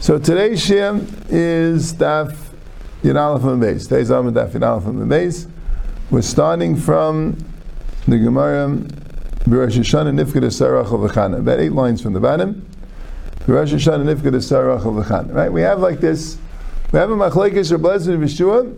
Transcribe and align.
So 0.00 0.18
today's 0.18 0.62
Shir 0.62 1.00
is 1.30 1.94
Daf 1.94 2.36
from 3.00 3.60
the 3.60 3.66
base. 3.66 3.86
Today's 3.86 4.10
Daf 4.10 4.82
from 4.84 4.98
the 4.98 5.06
base. 5.06 5.46
We're 6.10 6.20
starting 6.20 6.76
from 6.76 7.38
the 8.06 8.18
Gemara 8.18 8.68
B'Rosh 9.46 9.78
Hashanah 9.78 10.12
Nifkad 10.12 10.44
Sarach 10.50 10.88
V'chana. 10.88 11.38
About 11.38 11.60
eight 11.60 11.72
lines 11.72 12.02
from 12.02 12.12
the 12.12 12.20
bottom. 12.20 12.66
B'Rosh 13.46 13.72
Hashanah 13.72 14.04
Nifked 14.14 14.34
Sarach 14.42 14.82
V'chana. 14.82 15.32
Right? 15.32 15.50
We 15.50 15.62
have 15.62 15.80
like 15.80 16.00
this. 16.00 16.36
We 16.92 16.98
have 16.98 17.10
a 17.10 17.16
Machlekes 17.16 17.72
Rebbeinu 17.74 18.18
V'Shua. 18.18 18.76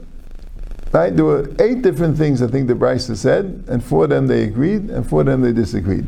Right? 0.95 1.15
There 1.15 1.25
were 1.25 1.51
eight 1.59 1.83
different 1.83 2.17
things 2.17 2.41
I 2.41 2.47
think 2.47 2.69
the 2.69 2.75
Brisa 2.75 3.17
said, 3.17 3.65
and 3.67 3.83
four 3.83 4.05
of 4.05 4.11
them 4.11 4.29
they 4.29 4.45
agreed, 4.45 4.91
and 4.91 5.05
four 5.05 5.23
of 5.23 5.27
them 5.27 5.41
they 5.41 5.53
disagreed. 5.53 6.07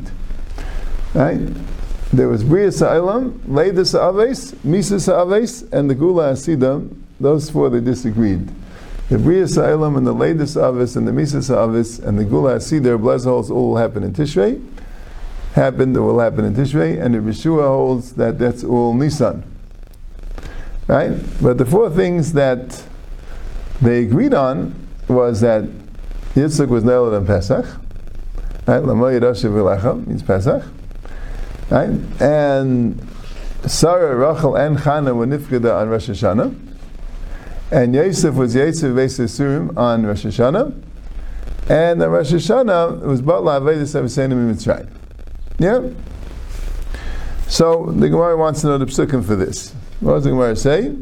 Right? 1.12 1.40
There 2.12 2.28
was 2.28 2.44
Bria 2.44 2.68
Sa'ilam, 2.68 3.32
Leida 3.48 3.84
Sa'aves, 3.84 4.52
Misa 4.64 5.00
Sa'aves, 5.00 5.64
and 5.72 5.90
the 5.90 5.94
Gula 5.96 6.34
Asida. 6.34 6.88
Those 7.18 7.50
four 7.50 7.68
they 7.68 7.80
disagreed. 7.80 8.48
The 9.08 9.18
Bria 9.18 9.48
Sa'ilam 9.48 9.96
and 9.96 10.06
the 10.06 10.14
Leida 10.14 10.46
Sa'aves 10.46 10.96
and 10.96 11.08
the 11.08 11.10
Misa 11.10 11.42
Sa'aves 11.42 11.98
and 11.98 12.16
the 12.16 12.24
Gula 12.24 12.58
Asida, 12.58 12.96
Bless 12.96 13.24
holds 13.24 13.50
all 13.50 13.74
happen 13.76 14.04
in 14.04 14.12
Tishrei. 14.12 14.64
Happened, 15.54 15.96
it 15.96 16.00
will 16.00 16.20
happen 16.20 16.44
in 16.44 16.54
Tishrei, 16.54 17.04
and 17.04 17.12
the 17.12 17.18
Rishua 17.18 17.66
holds 17.66 18.12
that 18.12 18.38
that's 18.38 18.62
all 18.62 18.94
Nisan. 18.94 19.42
Right? 20.86 21.10
But 21.42 21.58
the 21.58 21.64
four 21.64 21.90
things 21.90 22.34
that 22.34 22.84
they 23.82 24.04
agreed 24.04 24.32
on 24.32 24.85
was 25.08 25.40
that 25.40 25.64
Yitzchak 26.34 26.68
was 26.68 26.84
nailed 26.84 27.14
on 27.14 27.26
Pesach. 27.26 27.64
Right? 28.66 28.82
Lamoy 28.82 29.20
Yidashiv 29.20 30.06
means 30.06 30.22
Pesach. 30.22 30.62
Right? 31.70 31.90
And 32.20 33.08
Sarah, 33.66 34.14
Rachel, 34.16 34.56
and 34.56 34.78
Chana 34.78 35.14
were 35.14 35.26
nifgada 35.26 35.80
on 35.80 35.88
Rosh 35.88 36.08
Hashanah. 36.10 36.54
And 37.70 37.94
Yosef 37.94 38.34
was 38.34 38.54
Yosef 38.54 38.92
Vesesurim 38.92 39.76
on 39.76 40.06
Rosh 40.06 40.26
Hashanah. 40.26 40.82
And 41.68 42.02
on 42.02 42.10
Rosh 42.10 42.32
Hashanah, 42.32 43.02
it 43.02 43.06
was 43.06 43.22
Batla 43.22 43.60
Avedis 43.60 44.00
Avisenim 44.00 44.52
Mitzrayim. 44.52 44.88
Yeah? 45.58 45.88
So 47.48 47.86
the 47.86 48.08
Gemara 48.08 48.36
wants 48.36 48.60
to 48.60 48.66
know 48.68 48.78
the 48.78 48.86
psukim 48.86 49.24
for 49.24 49.36
this. 49.36 49.72
What 50.00 50.14
does 50.14 50.24
the 50.24 50.30
Gemara 50.30 50.54
say? 50.54 50.94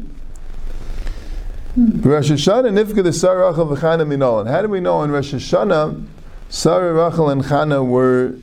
Hmm. 1.75 1.99
Rosh 2.03 2.31
Hashanah 2.31 2.71
nifgada 2.71 3.13
Sarah, 3.13 3.49
Rachel, 3.49 3.67
v'Chana 3.67 4.07
minolan. 4.07 4.49
How 4.49 4.61
do 4.61 4.69
we 4.69 4.79
know 4.79 4.95
on 4.95 5.11
Rosh 5.11 5.33
Hashanah 5.33 6.05
Sarah, 6.47 6.93
Rachel, 6.93 7.29
and 7.29 7.43
Chana 7.43 7.85
were, 7.85 8.35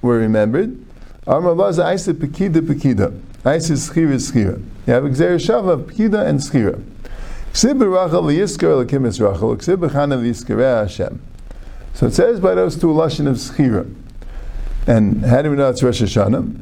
were 0.00 0.16
remembered? 0.16 0.74
Armavaza 1.26 1.84
Aisa 1.84 2.14
Pekida 2.14 2.62
Pekida. 2.62 3.10
Aisa 3.44 3.76
Schira 3.76 4.14
Schira. 4.14 4.58
You 4.86 4.92
have 4.94 5.04
Xer 5.04 5.34
Shava 5.36 5.84
Pekida 5.84 6.26
and 6.26 6.40
Schira. 6.40 6.82
Ksib 7.52 7.78
Rachel 7.78 8.22
Yiskar 8.22 8.82
Lakim 8.82 9.04
is 9.04 9.20
Rachel. 9.20 9.54
Ksib 9.56 9.86
Chana 9.90 10.18
Yiskar 10.18 10.80
Hashem. 10.80 11.20
So 11.92 12.06
it 12.06 12.14
says 12.14 12.40
by 12.40 12.54
those 12.54 12.80
two 12.80 12.86
lashon 12.86 13.26
of 13.26 13.36
Schira. 13.36 13.86
And 14.86 15.26
how 15.26 15.42
do 15.42 15.50
we 15.50 15.56
know 15.56 15.68
it's 15.68 15.82
Rosh 15.82 16.00
Hashanah? 16.00 16.56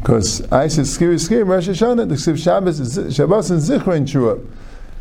Because 0.00 0.40
Aisa 0.48 0.80
Schira 0.80 1.14
Schira 1.14 1.46
Rosh 1.46 1.68
Hashanah. 1.68 2.08
The 2.08 2.16
Ksib 2.16 2.42
Shabbos 2.42 3.14
Shabbos 3.14 3.52
and 3.52 3.60
Zichra 3.60 3.94
and 3.94 4.10
Shua. 4.10 4.40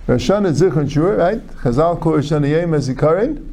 Rosh 0.10 0.28
Hashanah 0.28 0.60
Zichra 0.60 0.78
and 0.78 0.92
Shua, 0.92 1.16
right? 1.18 1.48
Chazal 1.58 2.02
call 2.02 2.14
Rosh 2.16 2.32
Hashanah 2.32 2.62
Yom 2.62 2.74
as 2.74 2.90
Ikarin. 2.90 3.46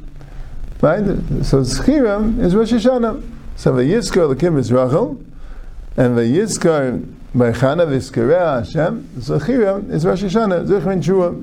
Right? 0.81 1.05
So 1.45 1.61
Schira 1.61 2.39
is 2.39 2.55
Rosh 2.55 2.73
Hashanah. 2.73 3.21
So 3.55 3.75
the 3.75 3.83
Yiskar 3.83 4.33
Lakim 4.33 4.57
is 4.57 4.73
Rachel. 4.73 5.23
And 5.97 6.17
the 6.17 6.23
by 7.35 7.51
Chana 7.51 7.85
Vizkareh 7.85 8.65
Hashem, 8.65 9.03
Zechira 9.17 9.87
is 9.91 10.03
Rosh 10.03 10.23
Hashanah, 10.23 10.65
Zechra 10.65 10.93
and 10.93 11.05
Shua. 11.05 11.35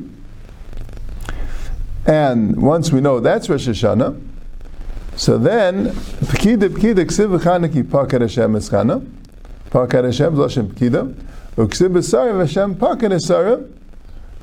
And 2.06 2.60
once 2.60 2.90
we 2.90 3.00
know 3.00 3.20
that's 3.20 3.48
Rosh 3.48 3.68
Hashanah, 3.68 4.20
so 5.14 5.38
then, 5.38 5.90
Pekida 5.90 6.68
Pekida 6.68 7.04
Ksiv 7.04 7.38
Chana 7.38 7.72
ki 7.72 7.84
Pakat 7.84 8.22
Hashem 8.22 8.56
is 8.56 8.68
Chana, 8.68 9.08
Pakat 9.70 10.04
Hashem 10.06 10.34
Loshem 10.34 10.66
Pekida, 10.72 11.14
Uksiv 11.54 11.92
B'Sara 11.92 12.36
Hashem 12.40 12.74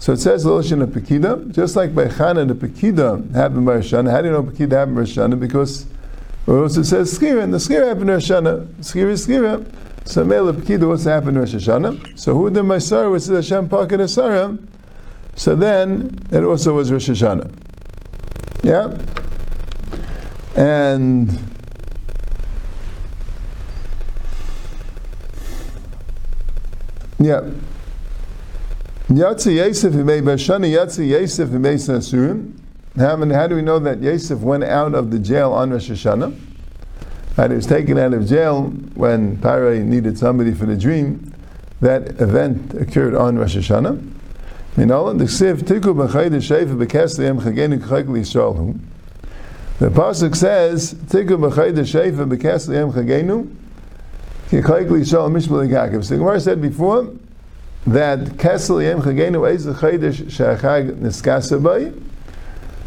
so 0.02 0.14
it 0.14 0.18
says 0.20 0.46
Loshem 0.46 0.82
of 0.82 0.90
Pekida, 0.90 1.52
just 1.52 1.76
like 1.76 1.94
by 1.94 2.06
Chana 2.06 2.48
the 2.48 2.56
Pekida 2.56 3.32
happened 3.36 3.68
by 3.68 3.78
Hashanah. 3.78 4.10
How 4.10 4.22
do 4.22 4.30
you 4.30 4.34
know 4.34 4.42
Pekida 4.42 4.72
happened 4.72 4.96
by 4.96 5.04
Hashanah? 5.04 5.40
Because 5.40 5.86
or 6.48 6.64
also 6.64 6.82
it 6.82 6.86
says 6.86 7.16
Skira, 7.16 7.44
and 7.44 7.54
the 7.54 7.60
Skira 7.60 7.90
happened 7.90 8.10
Rosh 8.10 8.32
Hashanah. 8.32 8.66
Skira 8.80 9.12
is 9.12 9.28
Skira. 9.28 9.64
So 10.06 10.26
Mele 10.26 10.54
Pekida, 10.54 10.88
what's 10.88 11.04
happened 11.04 11.38
in 11.38 11.44
Rosh? 11.44 12.20
So 12.20 12.34
who 12.34 12.50
did 12.50 12.64
my 12.64 12.80
Sarah, 12.80 13.12
which 13.12 13.22
is 13.22 13.30
Hashem 13.30 13.70
Pakat 13.70 14.00
Asara? 14.00 14.58
So 15.36 15.56
then 15.56 16.18
it 16.32 16.44
also 16.44 16.74
was 16.74 16.92
Rosh 16.92 17.12
Hashanah. 17.12 17.54
Yeah? 18.64 18.98
And 20.56 21.30
yeah. 27.20 27.48
Yatsi 29.12 29.58
Yosef 29.58 29.92
Himei 29.94 30.22
Bashani 30.22 30.74
Yatsi 30.74 31.06
Yosef 31.10 31.50
Himei 31.50 31.76
Sasurim. 31.76 32.54
How, 32.96 33.48
do 33.48 33.56
we 33.56 33.62
know 33.62 33.78
that 33.78 34.02
Yosef 34.02 34.40
went 34.40 34.64
out 34.64 34.96
of 34.96 35.12
the 35.12 35.20
jail 35.20 35.52
on 35.52 35.72
Rosh 35.72 35.92
Hashanah? 35.92 36.34
And 37.36 37.52
he 37.52 37.56
was 37.58 37.68
taken 37.68 37.98
out 37.98 38.14
of 38.14 38.26
jail 38.26 38.68
when 38.94 39.36
Pare 39.42 39.84
needed 39.84 40.18
somebody 40.18 40.54
for 40.54 40.66
the 40.66 40.78
dream. 40.78 41.34
That 41.82 42.22
event 42.22 42.74
occurred 42.74 43.14
on 43.14 43.38
Rosh 43.38 43.58
Hashanah. 43.58 44.02
The 44.76 44.84
pasuk 49.90 50.36
says, 50.36 50.94
"Tiku 50.94 51.38
b'chayde 51.38 51.82
sheifa 51.82 52.26
b'kesli 52.30 52.74
yem 52.76 52.92
chagenu 52.94 53.48
k'chayikli 54.52 55.10
shal 55.10 55.30
mishmal 55.30 55.68
yagakiv." 55.68 56.06
So 56.06 56.14
the 56.14 56.20
Gemara 56.20 56.40
said 56.40 56.62
before 56.62 57.12
that 57.88 58.20
kesli 58.38 58.84
yem 58.84 59.02
chagenu 59.02 59.64
the 59.64 59.74
chaydish 59.74 60.24
shachag 60.26 60.98
niskasa 60.98 61.62
bay. 61.62 61.92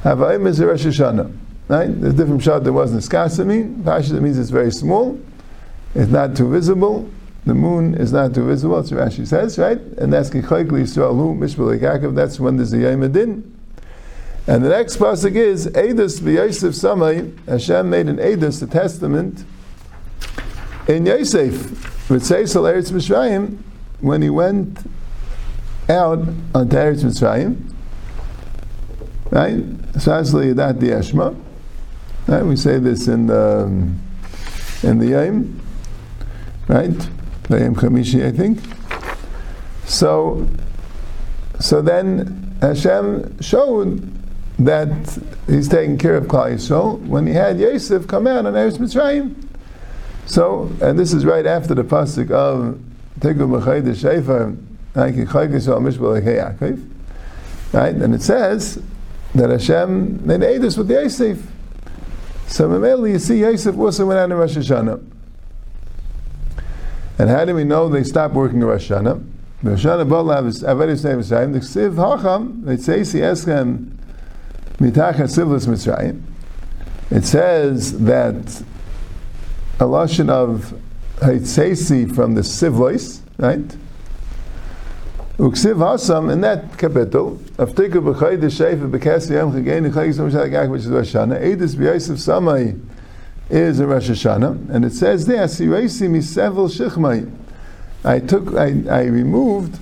Havayim 0.02 0.46
is 0.46 0.62
Rosh 0.62 0.86
Hashanah. 0.86 1.36
Right? 1.66 2.00
There's 2.00 2.14
different 2.14 2.42
shot 2.42 2.62
there 2.62 2.72
wasn't 2.72 3.02
skasa 3.02 3.46
mean. 3.46 3.82
Pasha 3.82 4.20
means 4.20 4.38
it's 4.38 4.50
very 4.50 4.70
small. 4.70 5.18
It's 5.94 6.10
not 6.10 6.36
too 6.36 6.50
visible. 6.50 7.08
The 7.46 7.54
moon 7.54 7.94
is 7.94 8.12
not 8.12 8.34
too 8.34 8.46
visible. 8.46 8.76
That's 8.76 8.90
what 8.90 9.08
Rashi 9.08 9.26
says, 9.26 9.58
right? 9.58 9.78
And 9.98 10.12
that's 10.12 10.30
Kichayk 10.30 10.68
Yisrael 10.68 11.14
Hu 11.14 11.34
Mishbal 11.34 11.78
Yaakov. 11.78 12.14
That's 12.14 12.40
when 12.40 12.56
there's 12.56 12.72
a 12.72 12.78
Yom 12.78 13.02
Adin. 13.02 13.50
And 14.46 14.64
the 14.64 14.68
next 14.68 14.98
pasuk 14.98 15.34
is 15.34 15.66
Edus 15.68 16.20
v'Yosef 16.20 16.72
Samay. 16.72 17.46
Hashem 17.46 17.88
made 17.88 18.08
an 18.08 18.16
Edus, 18.16 18.62
a 18.62 18.66
testament, 18.66 19.44
in 20.86 21.06
Yosef 21.06 22.10
with 22.10 22.22
Seisel 22.22 22.70
Eretz 22.70 22.92
Mitzrayim 22.92 23.58
when 24.00 24.22
he 24.22 24.30
went 24.30 24.78
out 25.88 26.18
on 26.54 26.68
Eretz 26.68 27.04
Mitzrayim. 27.04 27.72
Right? 29.30 29.58
Sasli 29.94 30.54
Yadat 30.54 30.78
Eshma. 30.78 31.40
Right? 32.26 32.44
We 32.44 32.56
say 32.56 32.78
this 32.78 33.08
in 33.08 33.26
the 33.26 33.64
in 34.82 34.98
the 34.98 35.08
Yom, 35.08 35.60
right? 36.68 36.96
The 37.44 37.60
Yom 37.60 37.74
Chamishi, 37.74 38.26
I 38.26 38.32
think. 38.32 38.60
So, 39.86 40.46
so 41.60 41.80
then 41.82 42.56
Hashem 42.60 43.40
showed 43.40 44.10
that 44.58 45.18
He's 45.46 45.68
taking 45.68 45.98
care 45.98 46.16
of 46.16 46.24
Klal 46.24 46.54
Yisrael 46.54 47.00
when 47.06 47.26
He 47.26 47.32
had 47.32 47.58
Yosef 47.58 48.06
come 48.06 48.26
out 48.26 48.46
on 48.46 48.54
Eretz 48.54 48.78
Mitzrayim. 48.78 49.34
So, 50.26 50.70
and 50.80 50.98
this 50.98 51.12
is 51.12 51.24
right 51.24 51.44
after 51.44 51.74
the 51.74 51.84
pasuk 51.84 52.30
of 52.30 52.78
Tigu 53.24 53.48
Mechayde 53.48 53.94
Shefer, 53.94 54.54
right? 57.72 57.94
And 57.94 58.14
it 58.14 58.22
says 58.22 58.82
that 59.34 59.48
Hashem 59.48 60.26
made 60.26 60.42
Edus 60.42 60.76
with 60.76 60.90
Yosef. 60.90 61.42
So 62.46 62.68
Mameli, 62.68 63.12
you 63.12 63.18
see 63.18 63.40
Yosef 63.40 63.78
also 63.78 64.04
went 64.06 64.20
out 64.20 64.30
in 64.30 64.36
Rosh 64.36 64.58
Hashanah. 64.58 65.02
And 67.18 67.30
how 67.30 67.46
do 67.46 67.54
we 67.54 67.64
know 67.64 67.88
they 67.88 68.04
stopped 68.04 68.34
working 68.34 68.58
in 68.60 68.66
Rosh 68.66 68.90
Hashanah? 68.90 69.24
Rosh 69.62 69.86
Hashanah 69.86 70.06
Balav 70.06 70.46
is 70.46 70.62
Averis 70.62 71.02
Name 71.04 71.20
Mitzrayim. 71.20 71.52
The 71.54 71.60
Ksiv 71.60 71.94
Hacham, 71.94 72.62
Vitzeisi 72.62 73.20
Eschem 73.20 73.96
Mitachat 74.76 75.30
Sivlis 75.32 75.66
Mitzrayim. 75.66 76.20
It 77.10 77.24
says 77.24 77.98
that 78.00 78.62
a 79.80 79.84
lashon 79.84 80.28
of 80.28 80.78
Hitzeisi 81.24 82.14
from 82.14 82.34
the 82.34 82.42
Sivlois, 82.42 83.20
right? 83.38 83.76
Uksiv 85.38 85.76
Hasam 85.76 86.32
in 86.32 86.40
that 86.42 86.78
capital 86.78 87.40
of 87.58 87.70
Tikkun 87.70 88.14
b'Chay 88.14 88.40
the 88.40 88.46
Shefer 88.46 88.90
b'Kesi 88.90 89.32
Yom 89.32 89.52
Chagenu 89.52 89.92
Chagis 89.92 90.18
Yom 90.18 90.30
Shagak 90.30 90.70
which 90.70 90.82
is 90.82 90.88
Rosh 90.88 91.14
Hashanah 91.14 91.42
Edis 91.42 91.74
b'Yosef 91.74 92.16
Samai 92.16 92.80
is 93.50 93.80
a 93.80 93.86
Rosh 93.86 94.10
Hashanah, 94.10 94.70
and 94.70 94.84
it 94.84 94.92
says 94.92 95.26
there. 95.26 95.42
I 98.06 98.18
took, 98.20 98.54
I, 98.54 98.66
I 98.90 99.04
removed 99.04 99.78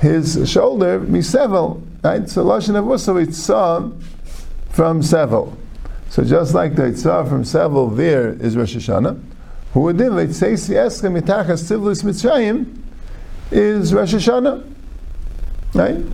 his 0.00 0.50
shoulder 0.50 1.00
misevel. 1.00 1.86
Right, 2.02 2.28
so 2.28 2.44
lashon 2.44 2.82
avusa 2.82 3.22
it 3.22 3.34
saw 3.34 3.90
from 4.70 5.02
sevel. 5.02 5.54
So 6.08 6.24
just 6.24 6.54
like 6.54 6.76
the 6.76 6.96
saw 6.96 7.24
from 7.24 7.44
sevel 7.44 7.94
there 7.94 8.30
is 8.30 8.56
Rosh 8.56 8.76
Hashanah. 8.76 9.22
Who 9.72 9.88
it 9.88 10.34
says 10.34 10.68
eska 10.68 11.20
mitachas 11.20 11.70
tivlis 11.70 12.02
mitzrayim 12.02 12.76
is 13.52 13.94
Rosh 13.94 14.14
Hashanah, 14.14 14.68
right? 15.74 16.04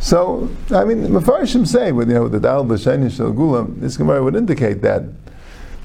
So, 0.00 0.50
I 0.70 0.84
mean, 0.84 1.06
Mefarshim 1.08 1.66
say, 1.66 1.92
with, 1.92 2.08
you 2.08 2.14
know, 2.14 2.28
the 2.28 2.40
Dal 2.40 2.64
B'Sheni 2.64 3.08
Shal 3.14 3.64
this 3.76 3.96
Gemara 3.96 4.22
would 4.22 4.34
indicate 4.34 4.82
that, 4.82 5.04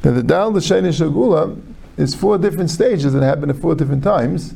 that 0.01 0.11
the 0.11 0.23
Dal 0.23 0.51
B'Sheni 0.51 0.91
Shal 0.91 1.55
is 1.97 2.15
four 2.15 2.39
different 2.39 2.71
stages 2.71 3.13
that 3.13 3.21
happen 3.21 3.51
at 3.51 3.57
four 3.57 3.75
different 3.75 4.03
times. 4.03 4.55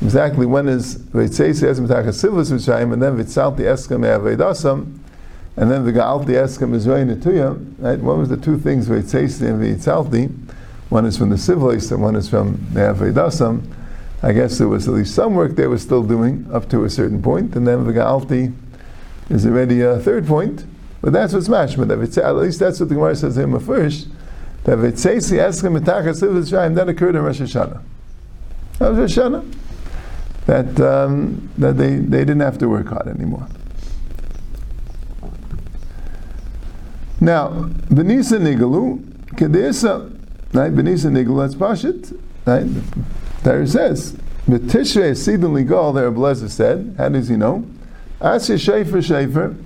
Exactly 0.00 0.46
when 0.46 0.68
is 0.68 0.98
Veitzesi 0.98 1.68
Esem 1.68 1.88
Tachas 1.88 2.24
Sivus 2.24 2.52
V'Shayim, 2.52 2.92
and 2.92 3.02
then 3.02 3.16
Vitzalti 3.16 3.60
Eskem 3.60 4.04
E'avedasam, 4.04 4.98
and 5.56 5.70
then 5.70 5.84
the 5.84 5.92
Ga'alti 5.92 6.26
Eskem 6.26 6.72
Izrayin 6.74 7.14
Etuya, 7.14 7.58
right? 7.78 7.98
One 7.98 8.20
was 8.20 8.28
the 8.28 8.36
two 8.36 8.58
things 8.58 8.88
Veitzesi 8.88 9.42
and 9.42 9.60
Vitzalti. 9.60 10.32
One 10.90 11.06
is 11.06 11.16
from 11.16 11.30
the 11.30 11.36
Sivlis 11.36 11.90
and 11.92 12.02
one 12.02 12.16
is 12.16 12.28
from 12.28 12.66
the 12.72 12.80
E'avedasam. 12.80 13.62
I 14.22 14.32
guess 14.32 14.58
there 14.58 14.68
was 14.68 14.86
at 14.86 14.94
least 14.94 15.14
some 15.14 15.34
work 15.34 15.56
they 15.56 15.66
were 15.66 15.78
still 15.78 16.02
doing 16.02 16.46
up 16.52 16.68
to 16.70 16.84
a 16.84 16.90
certain 16.90 17.22
point, 17.22 17.56
and 17.56 17.66
then 17.66 17.86
the 17.86 17.92
Ga'alti 17.92 18.52
is 19.30 19.46
already 19.46 19.80
a 19.80 19.98
third 19.98 20.26
point, 20.26 20.66
but 21.00 21.12
that's 21.12 21.32
what's 21.32 21.48
mashma. 21.48 21.88
At 22.18 22.36
least 22.36 22.58
that's 22.58 22.80
what 22.80 22.88
the 22.90 22.96
Gemara 22.96 23.16
says 23.16 23.38
in 23.38 23.58
first. 23.60 24.08
That 24.64 24.78
Vitzeisi 24.78 25.38
Eschem 25.38 25.78
Mitachas 25.78 26.20
Shayim 26.20 26.74
that 26.74 26.88
occurred 26.88 27.16
in 27.16 27.22
Rosh 27.22 27.40
Hashanah. 27.40 27.80
That 28.78 28.90
was 28.90 28.98
Rosh 28.98 29.18
Hashanah. 29.18 29.54
That 30.46 30.80
um, 30.80 31.48
that 31.56 31.78
they, 31.78 31.94
they 31.94 32.18
didn't 32.18 32.40
have 32.40 32.58
to 32.58 32.68
work 32.68 32.88
hard 32.88 33.08
anymore. 33.08 33.46
Now, 37.20 37.50
Benisa 37.88 38.38
Nigalu, 38.38 38.98
Kedesa, 39.36 40.19
right? 40.52 40.72
Benisa 40.72 41.10
Nigalu, 41.10 41.42
that's 41.42 41.54
Pashit, 41.54 42.18
right? 42.46 42.66
There 43.42 43.62
it 43.62 43.68
says, 43.68 44.12
B'tishrei 44.46 45.16
Sidon 45.16 45.54
Ligal, 45.54 45.94
there 45.94 46.10
Blazer 46.10 46.48
said, 46.48 46.94
how 46.98 47.08
does 47.08 47.28
he 47.28 47.36
know? 47.36 47.64
Asya 48.20 48.56
Shefer 48.56 48.98
Shefer, 48.98 49.56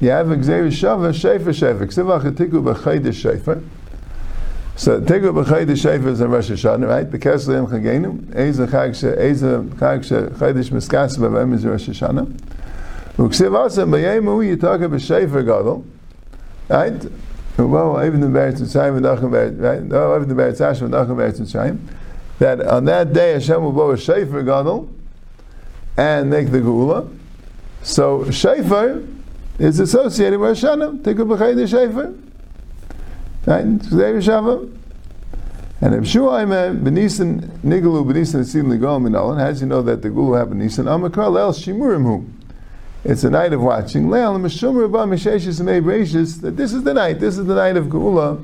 you 0.00 0.10
have 0.10 0.26
Gzeir 0.26 0.66
Shava 0.66 1.12
Shefer 1.12 1.52
Shefer. 1.54 1.86
Ksivach 1.86 2.24
Atiku 2.30 2.74
B'chaydish 2.74 3.22
Shefer. 3.22 3.62
So 4.74 5.00
Tiku 5.00 5.44
B'chaydish 5.44 5.84
Shefer 5.84 6.08
is 6.08 6.20
a 6.20 6.26
Rosh 6.26 6.50
Hashanah, 6.50 6.88
right? 6.88 7.08
B'kesleim 7.08 7.68
Chagenu. 7.70 8.34
Eza 8.34 8.66
Chag 8.66 8.94
She, 8.98 9.06
Eza 9.06 9.64
Chag 9.76 10.02
She, 10.02 10.14
Chaydish 10.14 10.70
Miskas 10.70 11.16
B'vem 11.18 11.54
is 11.54 11.64
Rosh 11.64 11.88
Hashanah. 11.88 12.26
Uksiv 13.16 13.56
Asa 13.56 13.82
B'yemu 13.82 14.56
Yitaka 14.56 14.90
B'Shefer 14.90 15.44
Gadol. 15.46 15.84
Right? 16.68 17.00
The 17.56 17.64
the. 21.46 21.78
That 22.38 22.60
on 22.66 22.84
that 22.86 23.12
day 23.12 23.32
Hashem 23.34 23.62
will 23.62 23.72
blow 23.72 23.90
a 23.90 23.96
Shefer 23.96 24.44
Gadol 24.44 24.88
and 25.96 26.30
make 26.30 26.50
the 26.50 26.60
Gula. 26.60 27.08
So 27.82 28.30
Shofar 28.30 29.02
is 29.58 29.78
associated 29.78 30.40
with 30.40 30.58
Hashanah. 30.58 31.02
Tikkun 31.02 31.28
b'chayde 31.28 31.68
Shofar. 31.68 32.14
Right? 33.46 33.64
Zeh 33.64 34.22
Shava. 34.22 34.78
And 35.80 35.94
if 35.94 36.04
Shuaim 36.04 36.82
b'nisan 36.82 37.40
nigalu 37.58 38.04
b'nisan 38.06 38.40
etzim 38.40 38.66
nigol 38.66 39.00
minalan, 39.00 39.38
how 39.38 39.48
does 39.48 39.60
he 39.60 39.66
know 39.66 39.82
that 39.82 40.00
the 40.00 40.08
gulu 40.08 40.38
happened 40.38 40.60
nisan? 40.60 40.86
Amakar 40.86 41.28
leil 41.28 41.52
shimurim 41.52 42.24
It's 43.04 43.24
a 43.24 43.30
night 43.30 43.52
of 43.52 43.60
watching. 43.60 44.08
Leil 44.08 44.38
mishumur 44.38 44.90
ba 44.90 44.98
misheshis 44.98 45.58
and. 45.60 45.68
That 46.42 46.56
this 46.56 46.72
is 46.72 46.84
the 46.84 46.94
night. 46.94 47.18
This 47.18 47.36
is 47.36 47.46
the 47.46 47.54
night 47.54 47.76
of 47.76 47.90
gula 47.90 48.38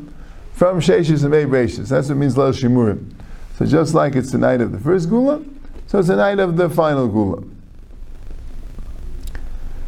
from 0.53 0.81
sheshis 0.81 1.25
and 1.25 1.33
meibreishis. 1.33 1.89
That's 1.89 2.09
what 2.09 2.19
means 2.19 2.35
leil 2.35 2.53
shimurim. 2.53 3.13
So 3.57 3.67
just 3.67 3.95
like 3.95 4.17
it's 4.17 4.33
the 4.33 4.39
night 4.39 4.61
of 4.61 4.73
the 4.73 4.79
first 4.79 5.09
gula, 5.09 5.43
so 5.87 6.01
it's 6.01 6.09
the 6.09 6.17
night 6.17 6.41
of 6.41 6.57
the 6.57 6.69
final 6.69 7.07
gula. 7.07 7.43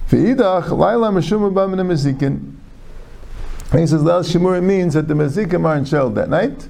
V'idach, 0.08 0.70
laila 0.70 1.10
meshuma 1.10 1.52
b'amin 1.52 1.80
mezikin. 1.86 2.54
He 3.72 3.86
says, 3.86 4.02
Lal 4.02 4.24
Shemura 4.24 4.60
means 4.60 4.94
that 4.94 5.06
the 5.06 5.14
mezikim 5.14 5.64
aren't 5.64 5.86
shelled 5.86 6.16
that 6.16 6.28
night. 6.28 6.66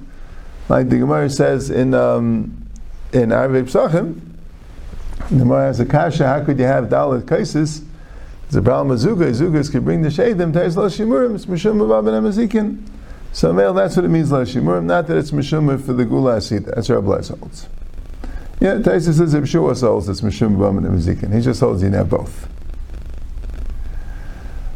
Like 0.69 0.89
the 0.89 0.99
Gemara 0.99 1.31
says 1.31 1.71
in 1.71 1.95
um, 1.95 2.69
in 3.11 3.29
Arvei 3.29 3.63
Psachim, 3.63 4.21
the 5.29 5.37
Gemara 5.37 5.65
has 5.65 5.79
a 5.79 5.85
kasha, 5.85 6.27
how 6.27 6.45
could 6.45 6.59
you 6.59 6.65
have 6.65 6.85
dalit 6.85 7.23
kaisis? 7.23 7.83
It's 8.51 8.57
a 8.57 8.61
problem 8.61 8.89
with 8.89 9.01
Zuga. 9.01 9.31
Zugas 9.31 9.71
could 9.71 9.85
bring 9.85 10.01
the 10.01 10.09
shadim, 10.09 10.51
Tais 10.51 10.75
Lal 10.75 10.89
Shemurim, 10.89 11.35
it's 11.35 11.45
Meshuma 11.45 11.87
b'amin 11.87 12.21
mezikin. 12.21 12.85
So, 13.31 13.53
male, 13.53 13.73
that's 13.73 13.95
what 13.95 14.03
it 14.03 14.09
means, 14.09 14.29
Lal 14.29 14.41
Shemurim, 14.41 14.83
not 14.83 15.07
that 15.07 15.15
it's 15.15 15.31
Meshuma 15.31 15.81
for 15.81 15.93
the 15.93 16.03
Gula 16.03 16.35
Asita. 16.35 16.75
That's 16.75 16.89
our 16.89 17.01
bless 17.01 17.29
holds. 17.29 17.69
Yeah, 18.59 18.73
Taisa 18.79 19.13
says 19.13 19.33
if 19.33 19.47
Shua 19.47 19.73
holds, 19.73 20.09
it's 20.09 20.19
Meshuma 20.19 20.57
b'amin 20.57 20.81
mezikin. 20.81 21.33
He 21.33 21.39
just 21.39 21.61
holds 21.61 21.81
you 21.81 21.91
now 21.91 22.03
both. 22.03 22.49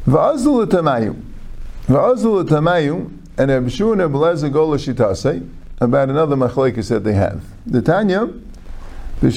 Va'azul 0.08 0.66
tamayu. 0.68 1.22
Va'azul 1.88 2.48
tamayu, 2.48 3.12
and 3.38 3.52
Reb 3.52 3.70
Shua 3.70 3.92
and 3.92 4.02
Reb 4.04 4.14
Lezer 4.14 4.54
go 4.54 4.70
l'shitase, 4.70 5.50
about 5.82 6.10
another 6.10 6.38
machlekes 6.38 6.88
that 6.88 7.04
they 7.04 7.12
have. 7.12 7.44
The 7.66 7.82
Tanya, 7.82 8.28
When 9.26 9.34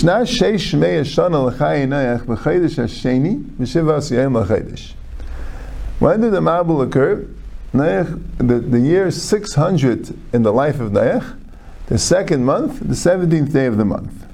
did 6.20 6.32
the 6.32 6.43
Mabul 6.43 6.87
occur? 6.87 7.26
Nayach, 7.73 8.23
the, 8.37 8.58
the 8.58 8.81
year 8.81 9.11
600 9.11 10.35
in 10.35 10.43
the 10.43 10.52
life 10.52 10.79
of 10.79 10.93
Nayach, 10.93 11.38
the 11.87 11.96
second 11.96 12.44
month, 12.44 12.81
the 12.81 12.94
17th 12.94 13.50
day 13.50 13.64
of 13.64 13.79
the 13.79 13.87
month. 13.87 14.26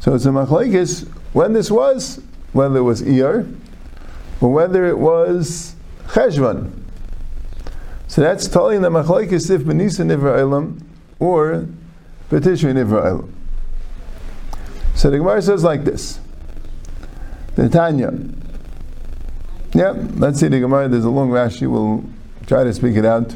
So 0.00 0.14
it's 0.14 0.26
a 0.26 0.28
machlekes 0.28 1.08
when 1.32 1.54
this 1.54 1.70
was, 1.70 2.20
whether 2.52 2.80
it 2.80 2.82
was 2.82 3.00
Iyar, 3.00 3.50
or 4.42 4.52
whether 4.52 4.84
it 4.84 4.98
was 4.98 5.74
Cheshvan. 6.08 6.70
So 8.08 8.20
that's 8.20 8.46
telling 8.46 8.82
the 8.82 8.90
machlekes 8.90 9.50
if 9.50 9.62
benisa 9.62 10.04
nivra 10.04 10.38
elam 10.38 10.86
or 11.18 11.66
betishri 12.28 12.74
nivra 12.74 13.06
elam. 13.06 13.41
So 15.02 15.10
the 15.10 15.18
Gemara 15.18 15.42
says 15.42 15.64
like 15.64 15.82
this. 15.82 16.20
The 17.56 17.68
Tanya. 17.68 18.12
Yeah, 19.74 19.94
let's 20.14 20.38
see 20.38 20.46
the 20.46 20.60
Gemara. 20.60 20.86
There's 20.86 21.04
a 21.04 21.10
long 21.10 21.30
Rashi. 21.30 21.68
We'll 21.68 22.04
try 22.46 22.62
to 22.62 22.72
speak 22.72 22.94
it 22.94 23.04
out. 23.04 23.34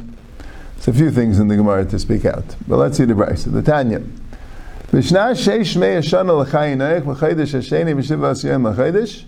There's 0.76 0.87
a 0.87 0.92
few 0.92 1.11
things 1.11 1.40
in 1.40 1.49
the 1.49 1.56
Gemara 1.56 1.85
to 1.87 1.99
speak 1.99 2.25
out. 2.25 2.54
But 2.68 2.76
let's 2.76 2.96
see 2.96 3.04
the 3.04 3.14
Brisa. 3.14 3.52
The 3.52 3.62
Tanya. 3.62 3.99
B'shna 3.99 5.32
sheish 5.32 5.76
mei 5.76 5.96
hashana 5.96 6.46
l'chayinayich 6.46 7.02
b'chaydish 7.02 7.58
hasheni 7.58 7.96
b'shiva 7.96 8.30
asiyim 8.30 8.73
l'chaydish 8.73 9.25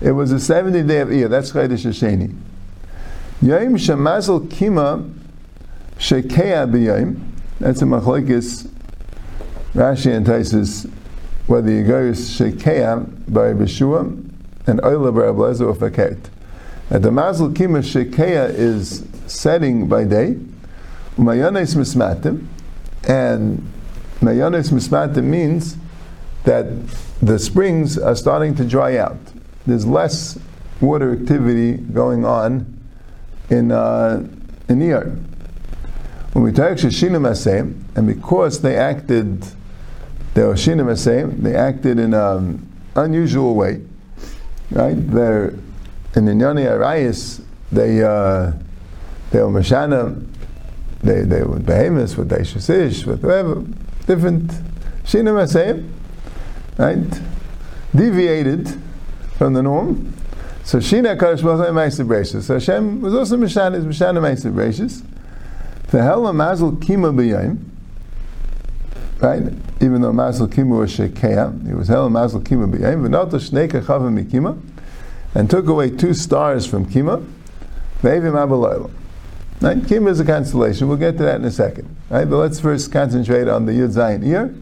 it 0.00 0.10
was 0.10 0.30
the 0.30 0.36
70th 0.36 0.88
day 0.88 1.00
of 1.00 1.08
Iyar. 1.08 1.30
That's 1.30 1.52
Chodesh 1.52 1.86
Hasheni. 1.86 2.36
Yom 3.40 3.76
Shemazel 3.76 4.48
Kima 4.48 5.14
Shekeya 5.98 6.68
B'Yom. 6.68 7.33
That's 7.60 7.82
a 7.82 7.84
machlekes. 7.84 8.68
Rashi 9.74 10.24
Taisus 10.24 10.90
whether 11.46 11.70
you 11.70 11.84
go 11.84 12.10
Shekeya 12.10 13.32
by 13.32 13.52
Beshua 13.52 14.00
and 14.66 14.80
Oila 14.80 15.14
by 15.14 15.22
Ablezer 15.22 15.66
or 15.68 15.74
Faket. 15.74 16.30
At 16.90 17.02
the 17.02 17.10
Mazel 17.10 17.50
Kima 17.50 17.80
Shekeya 17.80 18.48
is 18.50 19.06
setting 19.26 19.86
by 19.88 20.04
day. 20.04 20.38
Umayanes 21.16 21.76
Mismatim. 21.76 22.46
And 23.06 23.70
Mayanes 24.20 24.70
Mismatim 24.72 25.24
means 25.24 25.76
that 26.44 26.66
the 27.20 27.38
springs 27.38 27.98
are 27.98 28.16
starting 28.16 28.54
to 28.54 28.64
dry 28.64 28.96
out. 28.96 29.18
There's 29.66 29.86
less 29.86 30.38
water 30.80 31.12
activity 31.12 31.74
going 31.74 32.24
on 32.24 32.80
in 33.50 33.70
uh, 33.70 34.26
in 34.68 34.80
Iyar. 34.80 35.22
When 36.34 36.42
we 36.42 36.50
talk 36.50 36.72
Shishina 36.72 37.20
Maseh, 37.20 37.60
and 37.94 38.06
because 38.08 38.60
they 38.60 38.74
acted, 38.74 39.42
they 40.34 40.42
were 40.42 40.54
Shina 40.54 40.84
Maseh, 40.84 41.40
they 41.40 41.54
acted 41.54 42.00
in 42.00 42.12
an 42.12 42.68
unusual 42.96 43.54
way, 43.54 43.80
right? 44.72 44.96
They're 45.12 45.50
in 46.16 46.24
Inyani 46.26 46.66
Arayis, 46.66 47.40
they 47.70 48.02
uh, 48.02 48.50
they 49.30 49.42
were 49.44 49.60
Mashana, 49.60 50.26
they 51.04 51.22
they 51.22 51.44
were 51.44 51.60
behemoths 51.60 52.16
with 52.16 52.30
Daishasish, 52.30 53.06
with 53.06 53.22
whatever 53.22 53.62
different 54.06 54.50
Shina 55.04 55.30
Maseh 55.30 55.88
right, 56.78 57.20
deviated 57.94 58.76
from 59.38 59.54
the 59.54 59.62
norm. 59.62 60.12
So 60.64 60.78
Shina 60.78 61.16
Kadosh 61.16 61.44
Baruch 61.44 62.32
Hu. 62.32 62.40
So 62.40 62.54
Hashem 62.54 63.02
was 63.02 63.14
also 63.14 63.36
Mishana, 63.36 63.76
is 63.76 63.84
Mishana 63.84 64.20
Bereishis. 64.20 65.04
V'hela 65.94 66.34
Mazel 66.34 66.72
Kima 66.72 67.14
B'yayim. 67.14 67.58
Right? 69.20 69.42
Even 69.80 70.00
though 70.00 70.12
Mazel 70.12 70.48
Kima 70.48 70.80
was 70.80 70.96
Shekeah, 70.96 71.70
it 71.70 71.74
was 71.74 71.86
Hela 71.86 72.10
Mazel 72.10 72.40
Kima 72.40 72.68
B'yayim. 72.68 73.06
V'nota 73.06 73.34
Shnei 73.34 73.68
Kachava 73.68 74.10
Mikima. 74.12 74.60
And 75.36 75.48
took 75.48 75.68
away 75.68 75.90
two 75.90 76.12
stars 76.12 76.66
from 76.66 76.86
Kima. 76.86 77.24
Ve'evim 78.02 78.32
Abalayla. 78.32 78.90
Right? 79.60 79.76
Kima 79.78 80.10
is 80.10 80.18
a 80.18 80.24
constellation. 80.24 80.88
We'll 80.88 80.96
get 80.96 81.16
to 81.18 81.22
that 81.22 81.36
in 81.36 81.44
a 81.44 81.50
second. 81.52 81.94
Right? 82.10 82.28
But 82.28 82.38
let's 82.38 82.58
first 82.58 82.90
concentrate 82.90 83.46
on 83.46 83.64
the 83.66 83.72
Yud 83.72 83.94
Zayin 83.94 84.26
Ear. 84.26 84.52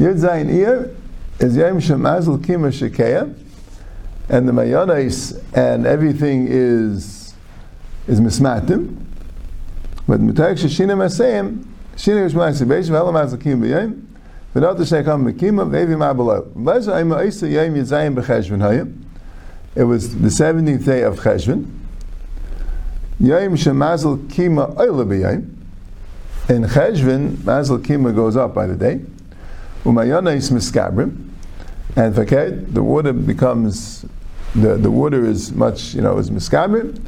Yud 0.00 0.18
Zayin 0.18 0.52
Ear 0.52 0.92
is 1.38 1.56
Yom 1.56 1.78
Shemazal 1.78 2.38
Kima 2.38 2.72
Shekeah 2.72 3.36
and 4.28 4.48
the 4.48 4.52
Mayanes 4.52 5.40
and 5.54 5.86
everything 5.86 6.48
is 6.48 7.34
is 8.08 8.20
mismatim. 8.20 9.09
But 10.10 10.20
mitarik 10.20 10.58
shishina 10.58 10.96
masayim, 10.96 11.64
shina 11.94 12.24
is 12.24 12.34
ma'aseh 12.34 12.66
beish, 12.66 12.90
v'hala 12.90 13.12
ma'aseh 13.12 13.40
kim 13.40 13.62
b'yayim, 13.62 14.02
v'not 14.56 14.76
t'shekam 14.76 15.32
mekima, 15.32 15.64
v'evi 15.70 15.94
ma'abalot. 15.94 16.50
V'lezo 16.54 16.92
ayma 16.94 17.24
isa 17.24 17.46
yayim 17.46 17.76
yitzayim 17.76 18.16
b'cheshvan 18.16 18.58
hayim. 18.58 19.04
It 19.76 19.84
was 19.84 20.20
the 20.20 20.26
17th 20.26 20.84
day 20.84 21.02
of 21.02 21.20
Cheshvan. 21.20 21.64
Yayim 23.20 23.52
shemazal 23.52 24.26
kima 24.26 24.74
oila 24.74 25.06
b'yayim. 25.06 25.48
In 26.50 26.64
Cheshvan, 26.64 27.36
mazal 27.36 27.78
kima 27.78 28.12
goes 28.12 28.36
up 28.36 28.52
by 28.52 28.66
the 28.66 28.74
day. 28.74 29.00
umayana 29.84 30.34
is 30.34 30.50
miskabrim. 30.50 31.28
And 31.94 32.18
okay, 32.18 32.50
the 32.50 32.82
water 32.82 33.12
becomes 33.12 34.04
the, 34.56 34.76
the 34.76 34.90
water 34.90 35.24
is 35.24 35.52
much, 35.52 35.94
you 35.94 36.00
know, 36.00 36.18
is 36.18 36.30
miskabim. 36.30 37.00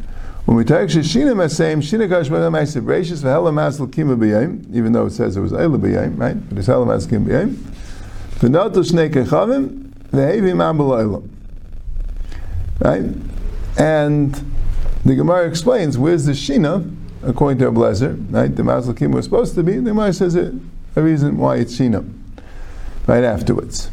When 0.44 0.56
we 0.56 0.64
take 0.64 0.88
shishina 0.88 1.34
masayim, 1.34 1.78
shina 1.78 2.08
kash 2.08 2.28
b'nam 2.28 2.52
ma'aser 2.52 2.82
bereishis 2.82 3.22
v'hela 3.22 3.52
masel 3.52 3.86
kima 3.86 4.16
b'yayim, 4.18 4.74
even 4.74 4.92
though 4.92 5.06
it 5.06 5.12
says 5.12 5.36
it 5.36 5.40
was 5.40 5.52
eila 5.52 5.78
b'yayim, 5.78 6.18
right? 6.18 6.48
But 6.48 6.58
it's 6.58 6.66
hela 6.66 6.84
masel 6.84 7.10
kima 7.10 7.26
b'yayim. 7.26 7.54
V'notu 8.40 8.82
shnei 8.82 9.08
kechavim, 9.08 9.92
v'hevi 10.10 10.56
ma'am 10.56 11.30
Right? 12.80 13.04
And 13.78 14.34
the 15.04 15.14
Gemara 15.14 15.48
explains, 15.48 15.96
where's 15.96 16.24
the 16.24 16.32
shina, 16.32 16.92
according 17.22 17.58
to 17.58 17.70
Ablezer, 17.70 18.32
right? 18.32 18.54
The 18.54 18.64
masel 18.64 18.94
kima 18.94 19.14
was 19.14 19.26
supposed 19.26 19.54
to 19.54 19.62
be, 19.62 19.74
the 19.74 19.90
Gemara 19.90 20.12
says 20.12 20.34
it, 20.34 20.52
a 20.96 21.02
reason 21.02 21.38
why 21.38 21.56
it's 21.56 21.78
shina, 21.78 22.04
right 23.06 23.22
afterwards. 23.22 23.90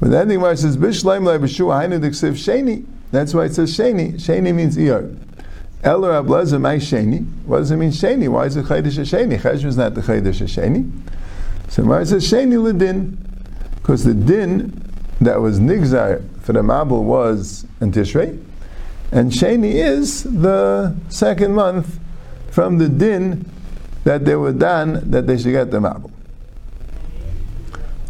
But 0.00 0.10
then 0.10 0.26
the 0.26 0.34
Gemara 0.34 0.56
says, 0.56 0.76
Bishleim 0.76 1.24
le 1.24 1.38
b'shua 1.38 1.86
hainu 1.86 2.00
diksiv 2.00 2.32
sheni. 2.32 2.84
That's 3.12 3.32
why 3.32 3.44
it 3.44 3.54
says 3.54 3.74
sheni. 3.74 4.14
Sheni 4.14 4.52
means 4.52 4.76
ear. 4.76 5.16
Eller 5.84 6.22
ablezer 6.22 6.58
my 6.58 6.76
sheni. 6.76 7.26
What 7.44 7.58
does 7.58 7.70
it 7.70 7.76
mean 7.76 7.90
sheni? 7.90 8.26
Why 8.28 8.46
is 8.46 8.56
it 8.56 8.64
chaydish 8.64 8.98
sheni? 8.98 9.38
Chaydish 9.38 9.66
is 9.66 9.76
not 9.76 9.94
the 9.94 10.00
chaydish 10.00 10.40
sheni. 10.42 10.90
So 11.68 11.82
Gemara 11.82 12.06
says 12.06 12.24
sheni 12.24 12.56
ledin. 12.56 13.18
Because 13.76 14.02
the 14.04 14.14
din 14.14 14.82
that 15.20 15.38
was 15.42 15.60
nigzar 15.60 16.22
for 16.40 16.54
the 16.54 16.62
mabul 16.62 17.02
was 17.02 17.66
in 17.82 17.92
Tishrei. 17.92 18.42
And 19.12 19.30
sheni 19.30 19.74
is 19.74 20.22
the 20.22 20.96
second 21.10 21.54
month 21.54 21.98
from 22.50 22.78
the 22.78 22.88
din 22.88 23.44
that 24.04 24.24
they 24.24 24.36
were 24.36 24.52
done 24.52 25.10
that 25.10 25.26
they 25.26 25.36
should 25.36 25.52
get 25.52 25.70
the 25.70 25.80
mabul. 25.80 26.13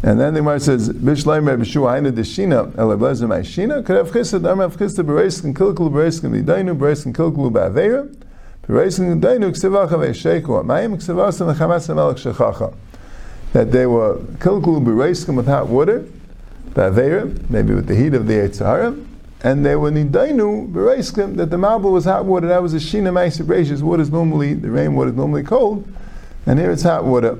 And 0.05 0.19
then 0.19 0.35
the 0.35 0.41
Gemara 0.41 0.59
says, 0.59 0.89
Bishleim 0.89 1.47
Reb 1.47 1.65
Shua 1.65 1.93
Haina 1.93 2.11
Deshina 2.11 2.71
Eleblezim 2.73 3.29
Aishina 3.29 3.83
could 3.83 3.95
have 3.95 4.11
chesed 4.11 4.47
Am 4.47 4.59
have 4.59 4.77
chesed 4.77 5.03
Bereiskin 5.03 5.55
Kilkul 5.55 5.89
Bereiskin 5.89 6.29
Lidainu 6.29 6.77
Bereiskin 6.77 7.11
Kilkul 7.11 7.51
Ba'aveira 7.51 8.15
Bereiskin 8.67 9.19
Lidainu 9.19 9.49
Ksivacha 9.49 9.93
Ve'Sheku 9.93 10.63
Amayim 10.63 10.97
Ksivasam 10.97 11.51
Mechamasam 11.51 11.95
Elek 11.95 12.17
Shechacha. 12.19 12.75
That 13.53 13.71
they 13.71 13.87
were 13.87 14.17
Kilkul 14.37 14.85
Bereiskin 14.85 15.35
with 15.35 15.47
hot 15.47 15.69
water 15.69 16.05
Ba'aveira 16.73 17.49
maybe 17.49 17.73
with 17.73 17.87
the 17.87 17.95
heat 17.95 18.13
of 18.13 18.27
the 18.27 18.33
Yitzhara 18.33 19.03
and 19.41 19.65
they 19.65 19.75
were 19.75 19.89
Nidainu 19.89 20.71
Bereiskin 20.71 21.35
that 21.37 21.49
the 21.49 21.57
Mabul 21.57 21.93
was 21.93 22.05
hot 22.05 22.25
water 22.25 22.45
that 22.45 22.61
was 22.61 22.75
a 22.75 22.77
Shina 22.77 23.11
Ma'aseh 23.11 23.43
Bereishis 23.43 23.81
water 23.81 24.03
is 24.03 24.11
normally 24.11 24.53
the 24.53 24.69
rainwater 24.69 25.09
is 25.09 25.15
normally 25.15 25.41
cold 25.41 25.91
and 26.45 26.59
here 26.59 26.69
it's 26.69 26.83
hot 26.83 27.05
water. 27.05 27.39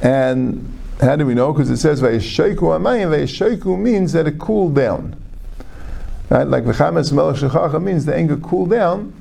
And 0.00 0.70
how 1.00 1.16
do 1.16 1.26
we 1.26 1.34
know? 1.34 1.52
Because 1.52 1.70
it 1.70 1.78
says 1.78 2.00
Vayishayku 2.00 2.56
Amayim. 2.56 3.10
Vayishayku 3.10 3.78
means 3.78 4.12
that 4.12 4.26
it 4.26 4.38
cooled 4.38 4.74
down. 4.74 5.16
Right? 6.30 6.46
Like 6.46 6.64
V'chames 6.64 7.12
Melech 7.12 7.36
Shechacha 7.36 7.82
means 7.82 8.04
the 8.04 8.14
anger 8.14 8.36
cooled 8.36 8.70
down. 8.70 9.12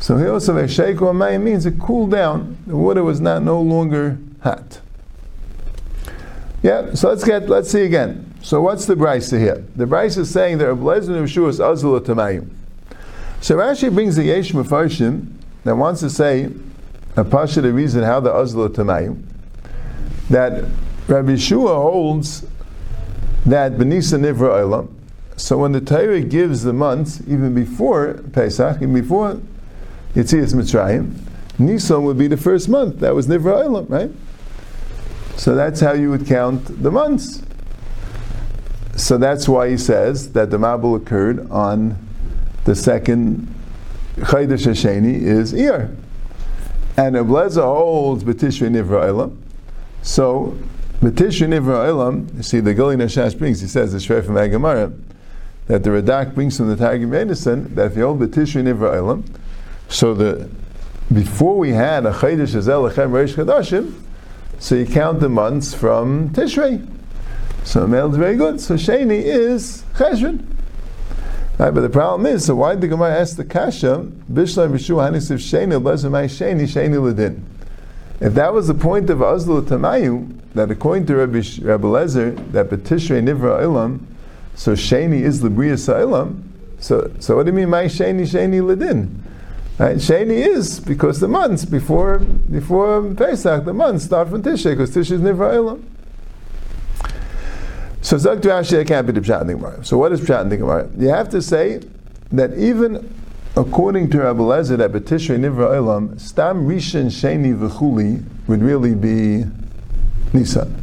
So 0.00 0.16
here 0.16 0.32
also 0.32 0.54
Vayishayku 0.54 0.98
Amayim 0.98 1.42
means 1.42 1.66
it 1.66 1.80
cooled 1.80 2.10
down. 2.10 2.58
The 2.66 2.76
water 2.76 3.02
was 3.02 3.20
not 3.20 3.42
no 3.42 3.60
longer 3.60 4.18
hot. 4.42 4.80
Yeah. 6.62 6.94
So 6.94 7.08
let's 7.08 7.24
get 7.24 7.48
let's 7.48 7.70
see 7.70 7.82
again. 7.82 8.32
So 8.42 8.60
what's 8.60 8.84
the 8.86 8.94
brisa 8.94 9.38
here? 9.38 9.64
The 9.76 9.86
brisa 9.86 10.18
is 10.18 10.30
saying 10.30 10.58
that 10.58 10.66
Ablezer 10.66 11.08
Yeshua 11.08 11.48
is 11.48 11.60
Azul 11.60 11.98
Tamayim. 12.00 12.50
So 13.40 13.56
Rashi 13.56 13.92
brings 13.92 14.16
the 14.16 14.24
Yesh 14.24 14.52
Mefarshim 14.52 15.32
that 15.64 15.76
wants 15.76 16.00
to 16.00 16.10
say 16.10 16.50
a 17.16 17.24
the 17.24 17.72
reason 17.72 18.02
how 18.02 18.20
the 18.20 18.34
Azul 18.34 18.68
Tamayim 18.68 19.22
that 20.30 20.64
Rabbi 21.06 21.36
Shua 21.36 21.74
holds 21.74 22.46
that 23.46 23.72
Benisa 23.72 24.18
Nivra 24.18 24.62
Olam. 24.62 24.88
So 25.36 25.58
when 25.58 25.72
the 25.72 25.80
Torah 25.80 26.20
gives 26.20 26.62
the 26.62 26.72
months, 26.72 27.20
even 27.26 27.54
before 27.54 28.14
Pesach, 28.32 28.76
even 28.76 28.94
before 28.94 29.40
Yitzias 30.14 30.54
Mitzrayim, 30.54 31.18
Nisan 31.58 32.04
would 32.04 32.18
be 32.18 32.26
the 32.26 32.36
first 32.36 32.68
month. 32.68 33.00
That 33.00 33.14
was 33.14 33.26
Nivra 33.26 33.66
Olam, 33.66 33.90
right? 33.90 34.10
So 35.36 35.54
that's 35.54 35.80
how 35.80 35.92
you 35.92 36.10
would 36.10 36.26
count 36.26 36.82
the 36.82 36.90
months. 36.90 37.42
So 38.96 39.18
that's 39.18 39.48
why 39.48 39.70
he 39.70 39.76
says 39.76 40.32
that 40.32 40.50
the 40.50 40.56
Mabul 40.56 40.96
occurred 40.96 41.50
on 41.50 41.98
the 42.64 42.74
second 42.74 43.52
Chaydash 44.16 44.66
Hasheni 44.66 45.20
is 45.20 45.52
Iyar. 45.52 45.94
And 46.96 47.16
Ableza 47.16 47.62
holds 47.62 48.22
B'tishrei 48.22 48.70
Nivra 48.70 49.10
Olam. 49.10 49.36
So, 50.04 50.54
Nivra 51.00 51.88
Olam, 51.88 52.36
you 52.36 52.42
see 52.42 52.60
the 52.60 52.74
Gili 52.74 52.96
Nashash 52.96 53.36
brings, 53.38 53.62
he 53.62 53.66
says, 53.66 53.92
the 53.92 53.98
Shrei 53.98 54.24
from 54.24 54.34
Agamara, 54.34 54.96
that 55.66 55.82
the 55.82 55.90
Radak 55.90 56.34
brings 56.34 56.58
from 56.58 56.68
the 56.68 56.76
Targum 56.76 57.14
Edison, 57.14 57.74
that 57.74 57.94
the 57.94 58.02
old 58.02 58.20
Nivra 58.20 58.92
Olam, 58.92 59.24
so 59.88 60.12
the, 60.12 60.50
before 61.10 61.56
we 61.56 61.70
had 61.70 62.04
a 62.04 62.12
Chaydash 62.12 62.54
Azel 62.54 62.82
Lechem 62.82 63.10
Reish 63.10 63.34
Chadashim, 63.34 63.94
so 64.58 64.74
you 64.74 64.84
count 64.84 65.20
the 65.20 65.28
months 65.30 65.72
from 65.72 66.28
Tishrei. 66.30 66.86
So 67.64 67.86
Mel 67.86 68.10
is 68.10 68.18
very 68.18 68.36
good. 68.36 68.60
So 68.60 68.74
Sheni 68.74 69.22
is 69.22 69.84
Cheshvan. 69.94 70.44
Right, 71.58 71.70
but 71.70 71.80
the 71.80 71.88
problem 71.88 72.26
is, 72.26 72.44
so 72.44 72.56
why 72.56 72.74
did 72.74 72.82
the 72.82 72.88
Gemara 72.88 73.14
ask 73.14 73.36
the 73.36 73.44
Kasha, 73.44 74.06
Bishlam 74.30 74.72
Bishu 74.72 74.96
Hanisiv 74.96 75.38
Sheni, 75.38 75.80
Lezamai 75.80 76.26
Sheni, 76.26 76.64
Sheni 76.64 76.96
Ledin? 76.96 77.42
If 78.20 78.34
that 78.34 78.54
was 78.54 78.68
the 78.68 78.74
point 78.74 79.10
of 79.10 79.18
Azlu 79.18 79.62
Tamayu, 79.62 80.38
that 80.54 80.70
according 80.70 81.06
to 81.06 81.16
Rabbi, 81.16 81.42
Rabbi 81.62 81.86
Lezer, 81.86 82.52
that 82.52 82.70
Betishrei 82.70 83.22
Nivra 83.22 83.60
Ilam, 83.62 84.00
so 84.54 84.72
Sheni 84.72 85.20
is 85.22 85.42
Libriya 85.42 85.74
Sa'ilam, 85.74 86.42
so, 86.78 87.10
so 87.18 87.36
what 87.36 87.46
do 87.46 87.50
you 87.50 87.56
mean, 87.56 87.70
my 87.70 87.84
Sheni, 87.84 88.22
Sheni 88.22 88.60
Ledin? 88.60 89.08
Right? 89.78 89.96
Sheni 89.96 90.46
is 90.46 90.78
because 90.78 91.18
the 91.18 91.26
months 91.26 91.64
before 91.64 92.18
before 92.18 93.12
Pesach, 93.14 93.64
the 93.64 93.74
months 93.74 94.04
start 94.04 94.28
from 94.28 94.42
Tishrei, 94.42 94.72
because 94.72 94.90
Tishrei 94.90 95.12
is 95.12 95.20
Nivra 95.20 95.54
Ilam. 95.54 95.82
So 98.00 98.18
Zog 98.18 98.42
to 98.42 98.48
Rashi, 98.48 98.74
it 98.74 98.86
can't 98.86 99.06
be 99.06 99.14
the 99.14 99.20
Pshat 99.20 99.50
in. 99.50 99.82
So 99.82 99.96
what 99.96 100.12
is 100.12 100.20
Pshat 100.20 100.52
in? 100.52 101.00
You 101.00 101.08
have 101.08 101.30
to 101.30 101.40
say 101.40 101.80
that 102.32 102.52
even 102.58 103.12
according 103.56 104.10
to 104.10 104.20
Rabbi 104.20 104.40
Lezer, 104.40 104.76
that 104.78 104.92
Betishrei 104.92 105.38
Nivra 105.38 105.70
Olam, 105.72 106.20
Stam 106.20 106.66
Rishon 106.66 107.06
Sheni 107.06 107.56
V'chuli 107.56 108.24
would 108.48 108.62
really 108.62 108.94
be 108.94 109.44
Nisan. 110.32 110.82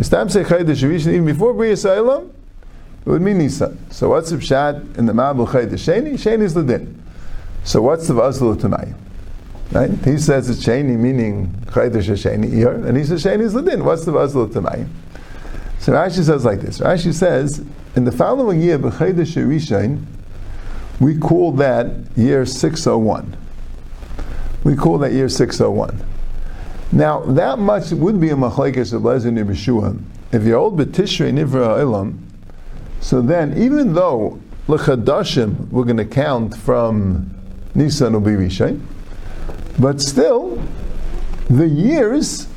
Stam 0.00 0.28
say 0.28 0.44
Chaydesh 0.44 0.88
Rishon, 0.88 1.12
even 1.12 1.26
before 1.26 1.52
Bria 1.52 1.74
Olam, 1.74 2.30
it 3.04 3.10
would 3.10 3.22
mean 3.22 3.38
Nisan. 3.38 3.78
So 3.90 4.08
what's 4.10 4.30
the 4.30 4.36
Pshat 4.36 4.98
in 4.98 5.06
the 5.06 5.12
Mabul 5.12 5.48
Chaydesh 5.48 5.70
Sheni? 5.70 6.14
Sheni 6.14 6.42
is 6.42 6.54
the 6.54 6.62
din. 6.62 7.02
So 7.64 7.82
what's 7.82 8.06
the 8.06 8.14
Vazlu 8.14 8.56
Tamay? 8.56 8.94
Right? 9.72 9.90
He 10.04 10.18
says 10.18 10.48
it's 10.48 10.64
Sheni 10.64 10.96
meaning 10.96 11.48
Chaydesh 11.66 12.08
Sheni 12.08 12.50
Iyar, 12.50 12.86
and 12.86 12.96
he 12.96 13.04
says 13.04 13.24
Sheni 13.24 13.42
is 13.42 13.52
the 13.52 13.62
din. 13.62 13.84
What's 13.84 14.04
the 14.04 14.12
Vazlu 14.12 14.48
Tamay? 14.48 14.86
So 15.80 15.92
Rashi 15.92 16.24
says 16.24 16.44
like 16.44 16.60
this. 16.60 16.78
Rashi 16.78 17.12
says, 17.12 17.62
in 17.94 18.04
the 18.04 18.12
following 18.12 18.60
year, 18.60 18.78
B'chaydesh 18.78 19.36
Rishon, 19.36 20.02
we 21.04 21.14
call 21.14 21.52
that 21.52 21.86
year 22.16 22.46
601. 22.46 23.36
We 24.64 24.74
call 24.74 24.96
that 24.98 25.12
year 25.12 25.28
601. 25.28 26.02
Now, 26.92 27.20
that 27.20 27.58
much 27.58 27.90
would 27.90 28.18
be 28.18 28.30
a 28.30 28.34
machlekes 28.34 28.94
of 28.94 29.02
Lezer 29.02 29.30
Nibishua. 29.30 30.02
If 30.32 30.44
you 30.44 30.54
hold 30.54 30.78
B'tishrei 30.78 31.30
Nivra 31.30 31.78
Ilam, 31.78 32.20
so 33.00 33.20
then, 33.20 33.58
even 33.58 33.92
though 33.92 34.40
L'chadashim, 34.66 35.68
we're 35.68 35.84
going 35.84 35.98
to 35.98 36.06
count 36.06 36.56
from 36.56 37.34
Nisan 37.74 38.14
Rishon. 38.14 38.80
But 39.78 40.00
still, 40.00 40.58
the 41.50 41.68
years, 41.68 42.48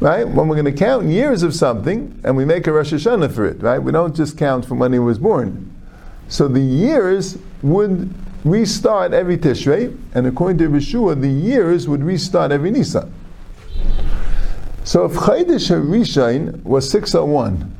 right, 0.00 0.28
when 0.28 0.48
we're 0.48 0.60
going 0.60 0.66
to 0.66 0.78
count 0.78 1.06
years 1.06 1.42
of 1.42 1.54
something, 1.54 2.20
and 2.24 2.36
we 2.36 2.44
make 2.44 2.66
a 2.66 2.72
Rosh 2.72 2.92
Hashanah 2.92 3.32
for 3.32 3.46
it, 3.46 3.62
right, 3.62 3.78
we 3.78 3.90
don't 3.90 4.14
just 4.14 4.36
count 4.36 4.66
from 4.66 4.78
when 4.78 4.92
he 4.92 4.98
was 4.98 5.18
born. 5.18 5.74
So 6.28 6.46
the 6.46 6.60
years 6.60 7.38
would 7.62 8.12
restart 8.44 9.12
every 9.12 9.36
Tishrei, 9.36 9.96
and 10.14 10.26
according 10.26 10.58
to 10.58 10.68
Yeshua, 10.68 11.20
the 11.20 11.28
years 11.28 11.88
would 11.88 12.02
restart 12.02 12.52
every 12.52 12.70
Nisan. 12.70 13.12
So 14.84 15.04
if 15.04 15.12
Chaydish 15.12 15.70
HaRishon 15.70 16.62
was 16.64 16.90
601, 16.90 17.76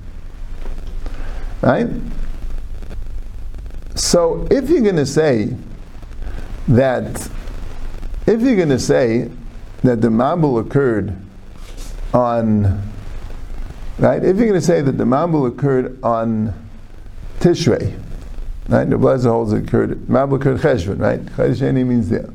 right? 1.63 1.89
So 3.95 4.47
if 4.51 4.69
you're 4.69 4.83
going 4.83 4.97
to 4.97 5.07
say 5.07 5.57
that, 6.69 7.31
if 8.27 8.41
you're 8.41 8.57
going 8.57 8.69
to 8.69 8.79
say 8.79 9.31
that 9.83 10.03
the 10.03 10.09
Mabul 10.09 10.61
occurred 10.61 11.17
on, 12.13 12.83
right? 13.99 14.23
If 14.23 14.37
you're 14.37 14.47
going 14.47 14.61
to 14.61 14.67
say 14.67 14.83
that 14.83 14.99
the 14.99 15.05
Mabul 15.05 15.49
occurred 15.49 15.99
on 16.03 16.53
Tishrei, 17.41 17.99
right? 18.71 18.89
The 18.89 18.97
Blazer 18.97 19.31
holds 19.31 19.53
it 19.53 19.65
occurred, 19.67 19.99
Mabul 20.07 20.37
occurred 20.37 20.61
Cheshvan, 20.61 21.00
right? 21.00 21.21
Chaydish 21.21 21.87
means 21.87 22.09
there. 22.09 22.31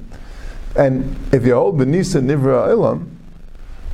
And 0.75 1.15
if 1.33 1.45
you 1.45 1.55
hold 1.55 1.77
Benisa 1.77 2.21
Nivra 2.21 2.67
Ilam, 2.67 3.09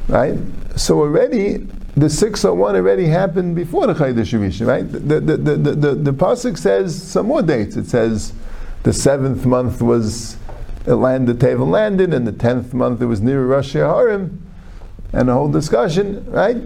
right? 0.08 0.38
So 0.76 1.00
already 1.00 1.68
the 1.96 2.10
601 2.10 2.76
already 2.76 3.06
happened 3.06 3.56
before 3.56 3.88
the 3.88 3.94
Chaydash 3.94 4.38
Rishon, 4.40 4.68
right? 4.68 4.92
The, 4.92 5.20
the, 5.20 5.38
the, 5.38 5.56
the, 5.56 5.72
the, 5.76 5.96
the 5.96 6.14
Pasuk 6.14 6.58
says 6.58 7.02
some 7.02 7.28
more 7.28 7.42
dates. 7.42 7.76
It 7.76 7.86
says 7.86 8.34
the 8.84 8.94
seventh 8.94 9.46
month 9.46 9.82
was 9.82 10.38
it 10.86 10.96
landed, 10.96 11.38
Teva 11.40 11.68
landed, 11.68 12.14
and 12.14 12.26
the 12.26 12.32
tenth 12.32 12.74
month 12.74 13.02
it 13.02 13.06
was 13.06 13.22
near 13.22 13.46
Rosh 13.46 13.74
Harim, 13.74 14.42
and 15.14 15.30
the 15.30 15.34
whole 15.34 15.50
discussion, 15.50 16.26
right? 16.32 16.58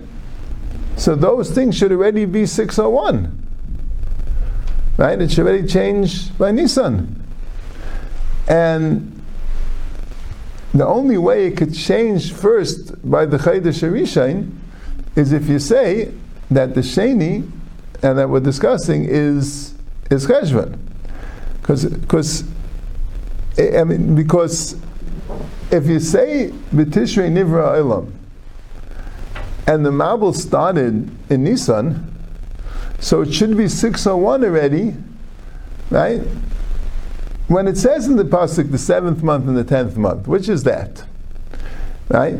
So 0.96 1.16
those 1.16 1.52
things 1.52 1.76
should 1.76 1.92
already 1.92 2.24
be 2.26 2.46
601. 2.46 3.45
Right? 4.98 5.20
It 5.22 5.32
should 5.32 5.46
already 5.46 5.68
change 5.68 6.38
by 6.38 6.52
Nissan. 6.52 7.22
And 8.48 9.22
the 10.74 10.86
only 10.86 11.18
way 11.18 11.48
it 11.48 11.58
could 11.58 11.74
change 11.74 12.34
first 12.34 13.10
by 13.10 13.26
the 13.26 13.38
Chaydash 13.38 13.82
Rishon 13.90 14.52
is 15.16 15.32
if 15.32 15.48
you 15.48 15.60
say 15.60 16.12
that 16.52 16.76
the 16.76 16.82
Sheni 16.82 17.50
and 18.04 18.18
that 18.18 18.30
we're 18.30 18.40
discussing 18.40 19.06
is 19.06 19.74
is 20.12 20.28
Cheshvan. 20.28 20.78
Because 21.62 21.86
because 21.86 22.44
eh, 23.58 23.80
I 23.80 23.84
mean 23.84 24.16
because 24.16 24.76
if 25.72 25.88
you 25.88 26.00
say 26.00 26.52
B'tishrei 26.74 27.32
Nivra 27.32 27.78
Elam 27.78 28.14
and 29.68 29.86
the 29.86 29.90
Mabul 29.92 30.36
started 30.36 31.10
in 31.32 31.44
Nisan, 31.44 32.15
so 33.06 33.22
it 33.22 33.32
should 33.32 33.56
be 33.56 33.68
601 33.68 34.44
already, 34.44 34.96
right? 35.92 36.22
when 37.48 37.68
it 37.68 37.78
says 37.78 38.08
in 38.08 38.16
the 38.16 38.24
pasuk 38.24 38.72
the 38.72 38.78
seventh 38.80 39.22
month 39.22 39.48
and 39.48 39.56
the 39.56 39.64
tenth 39.64 39.96
month, 39.96 40.28
which 40.28 40.50
is 40.50 40.64
that? 40.64 41.06
Right? 42.10 42.36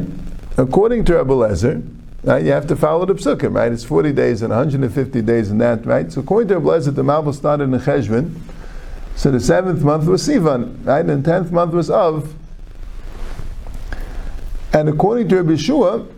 According 0.58 1.06
to 1.06 1.18
Rabbi 1.18 1.34
Lezer, 1.34 1.88
right, 2.24 2.44
you 2.44 2.52
have 2.52 2.66
to 2.66 2.76
follow 2.76 3.06
the 3.06 3.14
psukim, 3.14 3.54
right? 3.54 3.72
It's 3.72 3.84
40 3.84 4.14
days 4.14 4.42
and 4.42 4.50
150 4.50 5.22
days 5.22 5.52
and 5.52 5.62
that, 5.62 5.86
right? 5.86 6.12
So 6.12 6.22
according 6.22 6.48
to 6.48 6.58
Rabbi 6.58 6.80
Lezer, 6.80 6.96
the 6.96 7.04
Mabul 7.04 7.36
started 7.36 7.66
in 7.66 7.80
Cheshvan, 7.80 8.40
so 9.16 9.30
the 9.30 9.40
seventh 9.40 9.84
month 9.84 10.08
was 10.08 10.28
Sivan, 10.28 10.84
right? 10.84 11.06
And 11.06 11.24
the 11.24 11.32
tenth 11.32 11.52
month 11.52 11.74
was 11.76 11.92
Av. 11.92 12.34
And 14.74 14.90
according 14.90 15.30
to 15.30 15.36
Rabbi 15.38 15.52
Yeshua, 15.52 16.12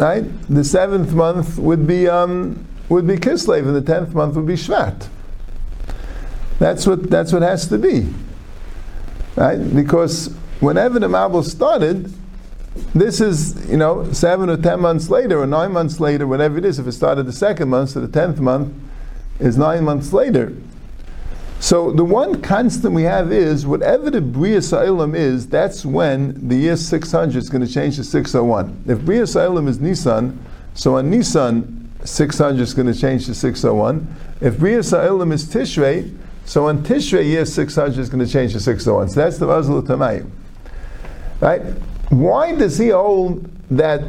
right, 0.00 0.24
the 0.48 0.64
seventh 0.64 1.12
month 1.12 1.56
would 1.58 1.86
be 1.86 2.08
um, 2.08 2.66
would 2.92 3.06
be 3.06 3.16
Kislev, 3.16 3.66
and 3.66 3.74
the 3.74 3.82
tenth 3.82 4.14
month 4.14 4.36
would 4.36 4.46
be 4.46 4.54
Shvat. 4.54 5.08
That's 6.58 6.86
what 6.86 7.10
that's 7.10 7.32
what 7.32 7.42
has 7.42 7.66
to 7.68 7.78
be 7.78 8.08
right? 9.36 9.56
Because 9.74 10.28
whenever 10.60 10.98
the 10.98 11.08
Mabul 11.08 11.44
started, 11.44 12.12
this 12.94 13.20
is, 13.20 13.68
you 13.68 13.76
know, 13.76 14.10
seven 14.12 14.48
or 14.48 14.56
ten 14.56 14.80
months 14.80 15.10
later, 15.10 15.40
or 15.40 15.46
nine 15.46 15.72
months 15.72 16.00
later, 16.00 16.26
whatever 16.26 16.58
it 16.58 16.64
is. 16.64 16.78
If 16.78 16.86
it 16.86 16.92
started 16.92 17.26
the 17.26 17.32
second 17.32 17.68
month, 17.68 17.90
so 17.90 18.00
the 18.00 18.08
tenth 18.08 18.40
month 18.40 18.72
is 19.38 19.58
nine 19.58 19.84
months 19.84 20.12
later. 20.12 20.54
So 21.60 21.92
the 21.92 22.04
one 22.04 22.42
constant 22.42 22.92
we 22.92 23.04
have 23.04 23.30
is 23.30 23.66
whatever 23.66 24.10
the 24.10 24.20
Bria 24.20 24.60
Sa'ilam 24.60 25.14
is, 25.14 25.46
that's 25.46 25.84
when 25.86 26.48
the 26.48 26.56
year 26.56 26.76
600 26.76 27.36
is 27.36 27.48
going 27.48 27.64
to 27.64 27.72
change 27.72 27.96
to 27.96 28.04
601. 28.04 28.84
If 28.88 29.04
Bria 29.04 29.26
Sa'ilam 29.26 29.68
is 29.68 29.78
Nisan, 29.78 30.44
so 30.74 30.96
on 30.96 31.10
Nisan 31.10 31.81
600 32.04 32.60
is 32.60 32.74
going 32.74 32.92
to 32.92 32.98
change 32.98 33.26
to 33.26 33.34
601. 33.34 34.14
If 34.40 34.58
Bria 34.58 34.82
Sa'ilam 34.82 35.32
is 35.32 35.44
Tishrei, 35.44 36.16
so 36.44 36.66
on 36.66 36.82
Tishrei, 36.82 37.24
year 37.24 37.44
600 37.44 37.98
is 37.98 38.08
going 38.08 38.24
to 38.24 38.30
change 38.30 38.52
to 38.52 38.60
601. 38.60 39.10
So 39.10 39.20
that's 39.20 39.38
the 39.38 39.46
Mazal 39.46 39.82
Tamayim. 39.82 40.30
Right? 41.40 41.62
Why 42.10 42.54
does 42.54 42.78
he 42.78 42.88
hold 42.88 43.48
that, 43.70 44.02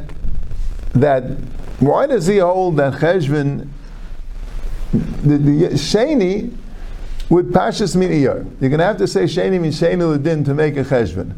that, 0.94 1.24
why 1.80 2.08
does 2.08 2.28
he 2.28 2.38
hold 2.38 2.78
that 2.78 2.94
Cheshvan, 2.94 3.70
the, 4.92 5.38
the 5.38 5.70
Sheni, 5.74 6.56
would 7.30 7.48
Pashas 7.48 7.96
mean 7.96 8.10
Iyar? 8.10 8.46
You're 8.60 8.70
going 8.70 8.80
to 8.80 8.86
have 8.86 8.98
to 8.98 9.08
say 9.08 9.24
Sheni 9.24 9.60
means 9.60 9.80
Sheni 9.80 10.08
Ladin 10.10 10.44
to 10.44 10.54
make 10.54 10.78
a 10.78 10.84
Cheshvan. 10.84 11.34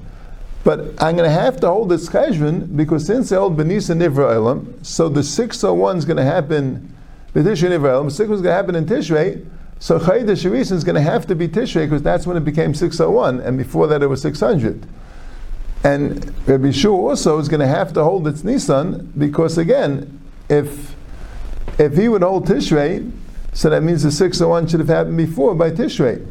But 0.65 0.79
I'm 0.99 1.15
going 1.15 1.29
to 1.29 1.29
have 1.29 1.59
to 1.59 1.67
hold 1.67 1.89
this 1.89 2.09
Cheshvan 2.09 2.75
because 2.75 3.05
since 3.05 3.31
I 3.31 3.35
hold 3.35 3.55
Benisa 3.55 3.95
Nivra 3.95 4.33
Elam, 4.33 4.83
so 4.83 5.07
the 5.07 5.21
601 5.21 5.97
is 5.97 6.05
going 6.05 6.17
to 6.17 6.23
happen, 6.23 6.91
the 7.33 7.41
Tishrei 7.41 7.69
Nivra 7.69 7.91
Elam, 7.91 8.09
601 8.09 8.35
is 8.35 8.41
going 8.41 8.51
to 8.51 8.55
happen 8.55 8.75
in 8.75 8.85
Tishrei, 8.87 9.45
so 9.77 9.99
Chaydash 9.99 10.71
is 10.71 10.83
going 10.83 10.95
to 10.95 11.01
have 11.01 11.27
to 11.27 11.35
be 11.35 11.47
Tishrei 11.47 11.85
because 11.85 12.01
that's 12.01 12.25
when 12.25 12.35
it 12.35 12.43
became 12.43 12.73
601, 12.73 13.41
and 13.41 13.59
before 13.59 13.85
that 13.85 14.01
it 14.01 14.07
was 14.07 14.23
600. 14.23 14.87
And 15.83 16.33
Rabbi 16.47 16.71
Shua 16.71 17.09
also 17.09 17.37
is 17.37 17.47
going 17.47 17.59
to 17.59 17.67
have 17.67 17.93
to 17.93 18.03
hold 18.03 18.27
its 18.27 18.43
Nisan 18.43 19.13
because 19.19 19.59
again, 19.59 20.19
if 20.49 20.95
if 21.77 21.95
he 21.95 22.09
would 22.09 22.23
hold 22.23 22.47
Tishrei, 22.47 23.11
so 23.53 23.69
that 23.69 23.83
means 23.83 24.01
the 24.01 24.11
601 24.11 24.67
should 24.67 24.79
have 24.79 24.89
happened 24.89 25.17
before 25.17 25.53
by 25.53 25.69
Tishrei. 25.69 26.25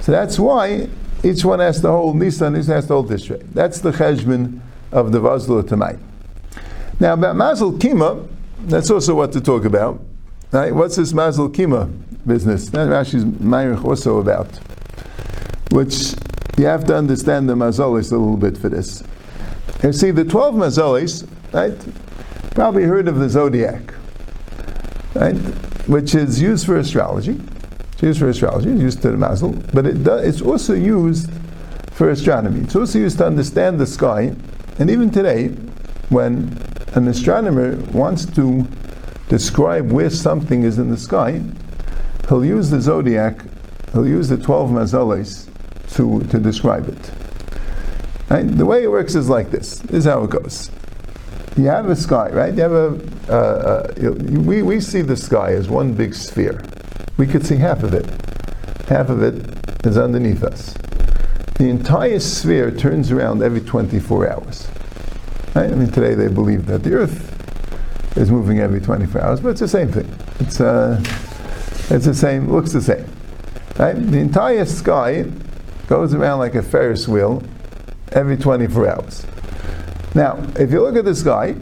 So 0.00 0.12
that's 0.12 0.38
why 0.38 0.90
each 1.22 1.44
one 1.44 1.60
has 1.60 1.80
to 1.80 1.88
hold 1.88 2.16
Nisan, 2.16 2.56
each 2.56 2.66
has 2.66 2.86
to 2.86 2.94
hold 2.94 3.10
Tishrei. 3.10 3.42
That's 3.52 3.80
the 3.80 3.90
cheshbon 3.90 4.60
of 4.92 5.12
the 5.12 5.20
Vazlu 5.20 5.62
Tamai. 5.62 5.98
Now 7.00 7.14
about 7.14 7.36
Mazel 7.36 7.72
Kima, 7.72 8.28
that's 8.60 8.90
also 8.90 9.14
what 9.14 9.32
to 9.32 9.40
talk 9.40 9.64
about. 9.64 10.00
Right? 10.50 10.74
What's 10.74 10.96
this 10.96 11.12
Mazel 11.12 11.48
Kima 11.50 11.90
business? 12.26 12.70
That 12.70 12.88
Rashi's 12.88 13.24
Ma'irich 13.24 13.84
also 13.84 14.18
about, 14.18 14.48
which 15.70 16.14
you 16.56 16.64
have 16.66 16.84
to 16.86 16.96
understand 16.96 17.48
the 17.48 17.54
Mazolis 17.54 18.10
a 18.12 18.16
little 18.16 18.36
bit 18.36 18.56
for 18.56 18.68
this. 18.68 19.02
You 19.82 19.92
see, 19.92 20.10
the 20.10 20.24
12 20.24 20.54
Mazolis, 20.54 21.28
right? 21.52 21.76
Probably 22.54 22.82
heard 22.82 23.06
of 23.06 23.16
the 23.16 23.28
zodiac, 23.28 23.94
right? 25.14 25.36
Which 25.86 26.14
is 26.14 26.40
used 26.42 26.66
for 26.66 26.78
astrology. 26.78 27.40
It's 27.98 28.04
used 28.04 28.20
for 28.20 28.28
astrology, 28.28 28.70
it's 28.70 28.80
used 28.80 29.02
to 29.02 29.10
the 29.10 29.16
Mazel, 29.16 29.50
but 29.74 29.84
it 29.84 30.04
does, 30.04 30.24
it's 30.24 30.40
also 30.40 30.72
used 30.72 31.28
for 31.90 32.10
astronomy. 32.10 32.60
It's 32.60 32.76
also 32.76 33.00
used 33.00 33.18
to 33.18 33.26
understand 33.26 33.80
the 33.80 33.88
sky, 33.88 34.36
and 34.78 34.88
even 34.88 35.10
today, 35.10 35.48
when 36.08 36.56
an 36.94 37.08
astronomer 37.08 37.74
wants 37.90 38.24
to 38.36 38.68
describe 39.28 39.90
where 39.90 40.10
something 40.10 40.62
is 40.62 40.78
in 40.78 40.90
the 40.90 40.96
sky, 40.96 41.42
he'll 42.28 42.44
use 42.44 42.70
the 42.70 42.80
zodiac, 42.80 43.40
he'll 43.92 44.06
use 44.06 44.28
the 44.28 44.38
12 44.38 44.70
mazalis 44.70 45.48
to, 45.94 46.20
to 46.28 46.38
describe 46.38 46.88
it. 46.88 48.56
The 48.56 48.64
way 48.64 48.84
it 48.84 48.90
works 48.92 49.16
is 49.16 49.28
like 49.28 49.50
this. 49.50 49.80
This 49.80 49.96
is 49.96 50.04
how 50.04 50.22
it 50.22 50.30
goes. 50.30 50.70
You 51.56 51.64
have 51.64 51.90
a 51.90 51.96
sky, 51.96 52.28
right? 52.28 52.54
You 52.54 52.62
have 52.62 52.70
a, 52.70 53.10
uh, 53.28 53.32
uh, 53.32 53.92
you, 54.00 54.12
we, 54.12 54.62
we 54.62 54.78
see 54.80 55.02
the 55.02 55.16
sky 55.16 55.54
as 55.54 55.68
one 55.68 55.94
big 55.94 56.14
sphere. 56.14 56.62
We 57.18 57.26
could 57.26 57.44
see 57.44 57.56
half 57.56 57.82
of 57.82 57.94
it. 57.94 58.06
Half 58.88 59.10
of 59.10 59.22
it 59.24 59.84
is 59.84 59.98
underneath 59.98 60.44
us. 60.44 60.72
The 61.56 61.68
entire 61.68 62.20
sphere 62.20 62.70
turns 62.70 63.10
around 63.10 63.42
every 63.42 63.60
24 63.60 64.30
hours. 64.30 64.68
Right? 65.52 65.72
I 65.72 65.74
mean, 65.74 65.90
today 65.90 66.14
they 66.14 66.28
believe 66.28 66.66
that 66.66 66.84
the 66.84 66.94
Earth 66.94 68.16
is 68.16 68.30
moving 68.30 68.60
every 68.60 68.80
24 68.80 69.20
hours, 69.20 69.40
but 69.40 69.48
it's 69.48 69.60
the 69.60 69.66
same 69.66 69.90
thing. 69.90 70.08
It's, 70.38 70.60
uh, 70.60 71.02
it's 71.90 72.04
the 72.06 72.14
same, 72.14 72.52
looks 72.52 72.72
the 72.72 72.80
same. 72.80 73.04
Right? 73.76 73.94
The 73.94 74.18
entire 74.18 74.64
sky 74.64 75.24
goes 75.88 76.14
around 76.14 76.38
like 76.38 76.54
a 76.54 76.62
Ferris 76.62 77.08
wheel 77.08 77.42
every 78.12 78.36
24 78.36 78.88
hours. 78.88 79.26
Now, 80.14 80.40
if 80.56 80.70
you 80.70 80.82
look 80.82 80.94
at 80.94 81.04
the 81.04 81.16
sky, 81.16 81.56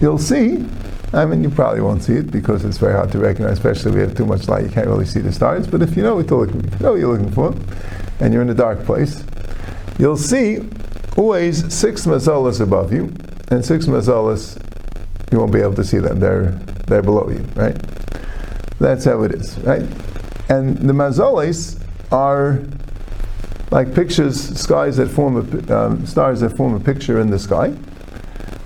you'll 0.00 0.18
see 0.18 0.66
I 1.12 1.24
mean, 1.24 1.42
you 1.42 1.48
probably 1.48 1.80
won't 1.80 2.02
see 2.02 2.14
it 2.14 2.30
because 2.30 2.64
it's 2.64 2.76
very 2.76 2.92
hard 2.92 3.10
to 3.12 3.18
recognize, 3.18 3.52
especially 3.52 3.90
if 3.90 3.94
we 3.94 4.00
have 4.02 4.14
too 4.14 4.26
much 4.26 4.46
light, 4.46 4.64
you 4.64 4.70
can't 4.70 4.86
really 4.86 5.06
see 5.06 5.20
the 5.20 5.32
stars. 5.32 5.66
But 5.66 5.80
if 5.80 5.96
you 5.96 6.02
know 6.02 6.16
what, 6.16 6.30
looking, 6.30 6.64
you 6.64 6.78
know 6.80 6.94
you're 6.96 7.16
looking 7.16 7.32
for, 7.32 7.54
and 8.20 8.32
you're 8.32 8.42
in 8.42 8.50
a 8.50 8.54
dark 8.54 8.84
place, 8.84 9.24
you'll 9.98 10.18
see 10.18 10.58
always 11.16 11.72
six 11.72 12.04
mazalas 12.04 12.60
above 12.60 12.92
you, 12.92 13.12
and 13.50 13.64
six 13.64 13.86
mazalas, 13.86 14.62
you 15.32 15.38
won't 15.38 15.52
be 15.52 15.60
able 15.60 15.74
to 15.74 15.84
see 15.84 15.98
them. 15.98 16.20
They're, 16.20 16.50
they're 16.86 17.02
below 17.02 17.30
you, 17.30 17.44
right? 17.54 17.76
That's 18.78 19.06
how 19.06 19.22
it 19.22 19.34
is, 19.34 19.58
right? 19.60 19.82
And 20.50 20.76
the 20.76 20.92
mazalas 20.92 21.82
are 22.12 22.62
like 23.70 23.94
pictures, 23.94 24.58
skies 24.58 24.98
that 24.98 25.08
form 25.08 25.36
a, 25.36 25.74
um, 25.74 26.06
stars 26.06 26.40
that 26.40 26.50
form 26.50 26.74
a 26.74 26.80
picture 26.80 27.20
in 27.20 27.30
the 27.30 27.38
sky. 27.38 27.74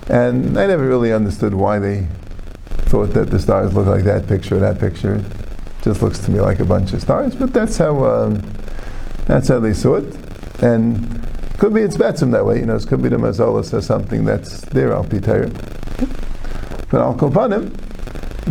And 0.07 0.57
I 0.57 0.67
never 0.67 0.85
really 0.85 1.13
understood 1.13 1.53
why 1.53 1.79
they 1.79 2.07
thought 2.93 3.11
that 3.15 3.31
the 3.31 3.39
stars 3.39 3.73
look 3.73 3.87
like 3.87 4.03
that 4.03 4.27
picture, 4.27 4.59
that 4.59 4.77
picture. 4.79 5.15
It 5.15 5.83
just 5.83 6.03
looks 6.03 6.19
to 6.19 6.29
me 6.29 6.39
like 6.39 6.59
a 6.59 6.63
bunch 6.63 6.93
of 6.93 7.01
stars, 7.01 7.33
but 7.35 7.51
that's 7.51 7.75
how 7.75 8.05
um, 8.05 8.39
that's 9.25 9.47
how 9.47 9.59
they 9.59 9.73
saw 9.73 9.95
it. 9.95 10.15
And 10.61 11.27
could 11.57 11.73
be 11.73 11.81
it's 11.81 11.97
betzim 11.97 12.31
that 12.33 12.45
way, 12.45 12.59
you 12.59 12.67
know. 12.67 12.75
It 12.75 12.85
could 12.85 13.01
be 13.01 13.09
the 13.09 13.15
mazola 13.15 13.65
says 13.65 13.87
something 13.87 14.25
that's 14.25 14.61
there 14.65 14.93
al 14.93 15.05
pitayr. 15.05 15.51
But 16.91 17.01
al 17.01 17.15
kolpanim, 17.15 17.75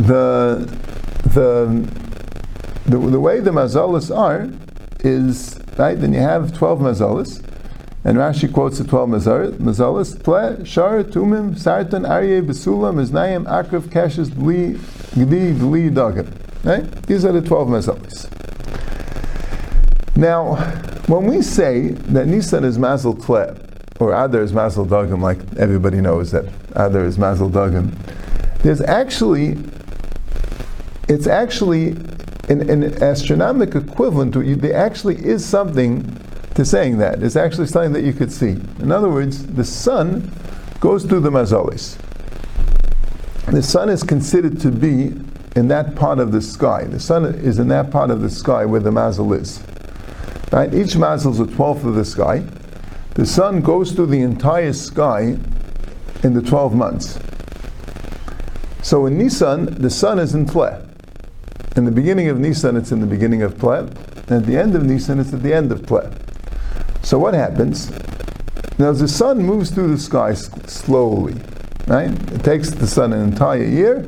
the 0.09 0.67
the 1.31 1.89
the, 2.87 2.99
the 2.99 3.21
way 3.21 3.39
the 3.39 3.53
mazolas 3.53 4.11
are 4.13 4.51
is 5.05 5.57
right. 5.79 5.95
Then 5.95 6.13
you 6.15 6.19
have 6.19 6.53
twelve 6.53 6.81
mazolas, 6.81 7.45
and 8.05 8.19
Rashi 8.19 8.53
quotes 8.53 8.79
the 8.79 8.85
twelve 8.85 9.09
mazolas: 9.09 10.23
Tle, 10.23 10.65
Shar, 10.65 11.05
Tumim, 11.05 11.55
Sartan, 11.55 12.07
Aryeh, 12.09 12.45
Besula, 12.45 12.93
Miznayim, 12.93 13.45
Akrav, 13.47 13.89
Dli, 14.31 14.75
Gdi, 14.75 15.55
Dli, 15.59 15.91
Dagim. 15.91 16.29
Right? 16.65 16.91
These 17.07 17.25
are 17.25 17.33
the 17.33 17.41
twelve 17.43 17.69
mazolas. 17.69 18.29
Now, 20.17 20.57
when 21.07 21.27
we 21.27 21.43
say 21.43 21.89
that 21.89 22.27
Nisan 22.27 22.65
is 22.65 22.79
Mazel 22.79 23.15
Tle, 23.15 23.57
or 23.99 24.13
Adar 24.13 24.43
is 24.43 24.53
Mazel 24.53 24.85
Dagim, 24.85 25.21
like 25.21 25.39
everybody 25.57 26.01
knows 26.01 26.33
that 26.33 26.45
Adar 26.73 27.05
is 27.05 27.19
Mazel 27.19 27.49
Dagim, 27.49 27.93
there's 28.63 28.81
actually, 28.81 29.57
it's 31.09 31.27
actually 31.27 31.97
an, 32.49 32.69
an 32.69 33.03
astronomic 33.03 33.75
equivalent 33.75 34.33
to 34.35 34.55
there 34.57 34.75
actually 34.77 35.17
is 35.17 35.45
something 35.45 36.17
to 36.55 36.65
saying 36.65 36.99
that. 36.99 37.23
It's 37.23 37.37
actually 37.37 37.67
something 37.67 37.93
that 37.93 38.05
you 38.05 38.13
could 38.13 38.31
see. 38.31 38.51
In 38.81 38.93
other 38.93 39.09
words, 39.09 39.47
the 39.47 39.65
sun 39.65 40.31
goes 40.81 41.05
through 41.05 41.21
the 41.21 41.31
mazalis. 41.31 41.99
The 43.47 43.63
sun 43.63 43.89
is 43.89 44.03
considered 44.03 44.61
to 44.61 44.71
be 44.71 45.13
in 45.57 45.69
that 45.69 45.95
part 45.95 46.19
of 46.19 46.33
the 46.33 46.41
sky. 46.41 46.85
The 46.85 47.01
sun 47.01 47.25
is 47.25 47.59
in 47.59 47.69
that 47.69 47.91
part 47.91 48.11
of 48.11 48.21
the 48.21 48.31
sky 48.31 48.65
where 48.65 48.81
the 48.81 48.91
mazal 48.91 49.39
is. 49.39 49.63
Right? 50.51 50.73
Each 50.73 50.95
mazal 50.95 51.33
is 51.33 51.41
a 51.41 51.47
twelfth 51.47 51.85
of 51.85 51.95
the 51.95 52.05
sky. 52.05 52.45
The 53.15 53.27
sun 53.27 53.61
goes 53.61 53.93
through 53.93 54.07
the 54.07 54.21
entire 54.21 54.73
sky 54.73 55.37
in 56.23 56.35
the 56.35 56.43
12 56.43 56.75
months. 56.75 57.19
So 58.83 59.07
in 59.07 59.19
Nisan, 59.19 59.67
the 59.81 59.91
sun 59.91 60.19
is 60.19 60.35
in 60.35 60.47
Tleh. 60.47 60.89
In 61.77 61.85
the 61.85 61.91
beginning 61.91 62.29
of 62.29 62.39
Nisan, 62.39 62.77
it's 62.77 62.91
in 62.91 63.01
the 63.01 63.07
beginning 63.07 63.43
of 63.43 63.55
Tleh. 63.55 63.89
And 64.29 64.43
at 64.43 64.47
the 64.47 64.57
end 64.57 64.75
of 64.75 64.85
Nisan, 64.85 65.21
it's 65.21 65.33
at 65.33 65.43
the 65.43 65.53
end 65.53 65.73
of 65.73 65.83
Tleh. 65.83 66.11
So 67.03 67.19
what 67.19 67.35
happens? 67.35 67.91
Now, 68.79 68.93
the 68.93 69.09
sun 69.09 69.39
moves 69.39 69.71
through 69.71 69.95
the 69.95 70.01
sky 70.01 70.35
slowly, 70.35 71.35
right? 71.87 72.11
It 72.33 72.43
takes 72.43 72.71
the 72.71 72.87
sun 72.87 73.13
an 73.13 73.23
entire 73.23 73.65
year 73.65 74.07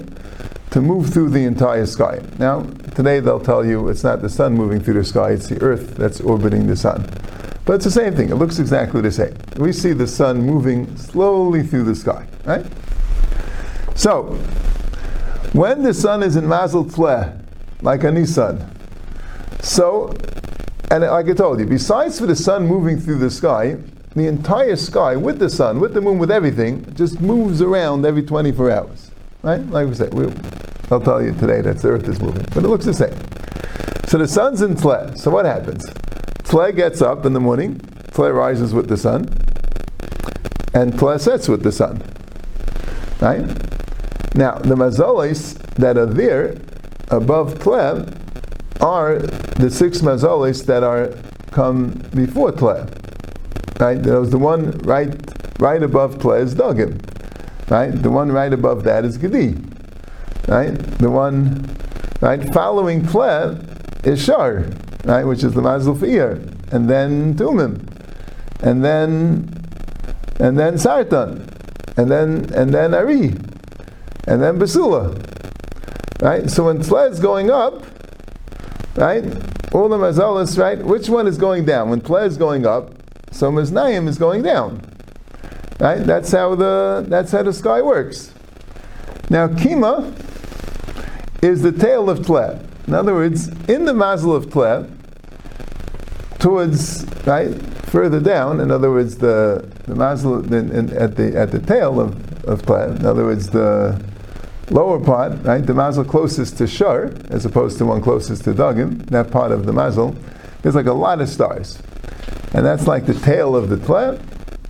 to 0.70 0.80
move 0.80 1.12
through 1.12 1.30
the 1.30 1.44
entire 1.44 1.86
sky. 1.86 2.20
Now, 2.38 2.62
today 2.94 3.20
they'll 3.20 3.40
tell 3.40 3.64
you 3.64 3.88
it's 3.88 4.02
not 4.02 4.22
the 4.22 4.28
sun 4.28 4.54
moving 4.54 4.80
through 4.80 4.94
the 4.94 5.04
sky, 5.04 5.30
it's 5.32 5.48
the 5.48 5.60
earth 5.60 5.96
that's 5.96 6.20
orbiting 6.20 6.66
the 6.66 6.76
sun. 6.76 7.08
But 7.64 7.74
it's 7.74 7.84
the 7.84 7.90
same 7.90 8.14
thing, 8.14 8.30
it 8.30 8.36
looks 8.36 8.58
exactly 8.58 9.00
the 9.00 9.12
same. 9.12 9.36
We 9.56 9.72
see 9.72 9.92
the 9.92 10.06
sun 10.06 10.40
moving 10.40 10.96
slowly 10.96 11.62
through 11.62 11.84
the 11.84 11.94
sky, 11.94 12.26
right? 12.44 12.66
So, 13.94 14.34
when 15.52 15.82
the 15.82 15.94
sun 15.94 16.22
is 16.22 16.36
in 16.36 16.46
Mazel 16.46 16.84
Tleh, 16.84 17.40
like 17.82 18.02
a 18.02 18.10
Nisan, 18.10 18.70
so, 19.64 20.12
and 20.90 21.02
like 21.02 21.28
I 21.28 21.32
told 21.32 21.60
you, 21.60 21.66
besides 21.66 22.18
for 22.18 22.26
the 22.26 22.36
sun 22.36 22.66
moving 22.66 22.98
through 23.00 23.18
the 23.18 23.30
sky, 23.30 23.76
the 24.14 24.26
entire 24.26 24.76
sky 24.76 25.16
with 25.16 25.38
the 25.38 25.50
sun, 25.50 25.80
with 25.80 25.94
the 25.94 26.00
moon, 26.00 26.18
with 26.18 26.30
everything, 26.30 26.86
just 26.94 27.20
moves 27.20 27.60
around 27.60 28.06
every 28.06 28.22
24 28.22 28.70
hours. 28.70 29.10
Right? 29.42 29.60
Like 29.66 29.88
we 29.88 29.94
said, 29.94 30.14
we, 30.14 30.32
I'll 30.90 31.00
tell 31.00 31.22
you 31.22 31.32
today 31.34 31.60
that 31.62 31.78
the 31.78 31.88
earth 31.88 32.08
is 32.08 32.20
moving, 32.20 32.44
but 32.54 32.64
it 32.64 32.68
looks 32.68 32.84
the 32.84 32.94
same. 32.94 33.14
So 34.06 34.18
the 34.18 34.28
sun's 34.28 34.62
in 34.62 34.74
Tleh. 34.74 35.18
So 35.18 35.30
what 35.30 35.44
happens? 35.44 35.84
Tleh 36.44 36.74
gets 36.74 37.02
up 37.02 37.26
in 37.26 37.32
the 37.32 37.40
morning, 37.40 37.76
Tleh 38.12 38.32
rises 38.34 38.72
with 38.72 38.88
the 38.88 38.96
sun, 38.96 39.22
and 40.74 40.92
Tleh 40.92 41.18
sets 41.18 41.48
with 41.48 41.62
the 41.62 41.72
sun. 41.72 42.02
Right? 43.20 43.46
Now, 44.36 44.58
the 44.58 44.74
mazolis 44.74 45.58
that 45.76 45.96
are 45.96 46.06
there 46.06 46.56
above 47.10 47.54
Tleh 47.54 48.23
are 48.84 49.18
the 49.18 49.70
six 49.70 50.02
mazolis 50.02 50.66
that 50.66 50.82
are 50.82 51.10
come 51.52 51.90
before 52.14 52.52
Tleh. 52.52 52.84
Right? 53.80 54.00
There 54.02 54.20
was 54.20 54.30
the 54.30 54.38
one 54.38 54.72
right 54.78 55.14
right 55.58 55.82
above 55.82 56.18
Tleh 56.18 56.42
is 56.42 56.54
Dogim. 56.54 57.00
Right? 57.70 57.90
The 57.90 58.10
one 58.10 58.30
right 58.30 58.52
above 58.52 58.84
that 58.84 59.04
is 59.06 59.16
Gedi. 59.16 59.56
Right? 60.48 60.76
The 60.98 61.10
one 61.10 61.74
right 62.20 62.44
following 62.52 63.02
Tleh 63.02 64.06
is 64.06 64.22
Shar, 64.22 64.66
right, 65.04 65.24
which 65.24 65.42
is 65.42 65.54
the 65.54 65.62
Mazel 65.62 65.96
and 66.72 66.90
then 66.90 67.34
Tumim, 67.34 67.88
and 68.60 68.84
then 68.84 69.48
and 70.40 70.58
then 70.58 70.74
Sartan, 70.74 71.48
and 71.96 72.10
then 72.10 72.52
and 72.54 72.74
then 72.74 72.92
Ari, 72.92 73.28
and 74.26 74.42
then 74.42 74.58
Basula. 74.58 75.16
Right? 76.20 76.50
So 76.50 76.64
when 76.64 76.78
Tleh 76.80 77.10
is 77.10 77.20
going 77.20 77.50
up, 77.50 77.82
right, 78.96 79.24
all 79.72 79.88
the 79.88 79.98
mazalas, 79.98 80.58
right, 80.58 80.78
which 80.78 81.08
one 81.08 81.26
is 81.26 81.38
going 81.38 81.64
down? 81.64 81.90
When 81.90 82.00
Tleh 82.00 82.26
is 82.26 82.36
going 82.36 82.66
up, 82.66 82.90
so 83.32 83.50
Miznayim 83.50 84.06
is 84.08 84.18
going 84.18 84.42
down. 84.42 84.80
Right? 85.80 85.98
That's 85.98 86.30
how 86.30 86.54
the 86.54 87.04
that's 87.08 87.32
how 87.32 87.42
the 87.42 87.52
sky 87.52 87.82
works. 87.82 88.32
Now 89.28 89.48
Kima 89.48 90.14
is 91.42 91.62
the 91.62 91.72
tail 91.72 92.08
of 92.08 92.20
Tleh. 92.20 92.64
In 92.86 92.94
other 92.94 93.12
words, 93.12 93.48
in 93.68 93.84
the 93.84 93.94
mazel 93.94 94.36
of 94.36 94.46
Tleh, 94.46 94.88
towards 96.38 97.04
right 97.26 97.54
further 97.86 98.20
down. 98.20 98.60
In 98.60 98.70
other 98.70 98.90
words, 98.90 99.18
the 99.18 99.68
the 99.86 99.94
mazel 99.96 100.44
in, 100.54 100.70
in, 100.70 100.96
at 100.96 101.16
the 101.16 101.36
at 101.36 101.50
the 101.50 101.58
tail 101.58 102.00
of 102.00 102.14
of 102.44 102.62
Tleh. 102.62 103.00
In 103.00 103.04
other 103.04 103.24
words, 103.24 103.50
the 103.50 104.00
lower 104.70 104.98
part, 104.98 105.42
right, 105.44 105.64
the 105.64 105.74
mazel 105.74 106.04
closest 106.04 106.58
to 106.58 106.66
Shar, 106.66 107.12
as 107.28 107.44
opposed 107.44 107.78
to 107.78 107.86
one 107.86 108.00
closest 108.00 108.44
to 108.44 108.54
Dagim, 108.54 109.06
that 109.06 109.30
part 109.30 109.52
of 109.52 109.66
the 109.66 109.72
mazel, 109.72 110.16
there's 110.62 110.74
like 110.74 110.86
a 110.86 110.92
lot 110.92 111.20
of 111.20 111.28
stars. 111.28 111.78
And 112.52 112.64
that's 112.64 112.86
like 112.86 113.06
the 113.06 113.14
tail 113.14 113.56
of 113.56 113.68
the 113.68 113.76
Tleh, 113.76 114.20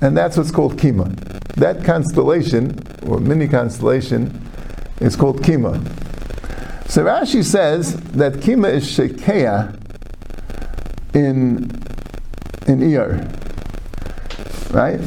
and 0.01 0.17
that's 0.17 0.37
what's 0.37 0.51
called 0.51 0.77
Kima. 0.77 1.15
That 1.55 1.85
constellation, 1.85 2.79
or 3.07 3.21
mini 3.21 3.47
constellation, 3.47 4.41
is 5.01 5.17
called 5.17 5.43
Kima. 5.43 5.81
So 6.89 7.05
Rashi 7.05 7.45
says 7.45 7.97
that 8.13 8.35
Kima 8.35 8.73
is 8.73 8.85
Shekeah 8.87 9.81
in, 11.15 11.71
in 12.67 12.81
Iyar. 12.81 13.31
Right? 14.73 15.01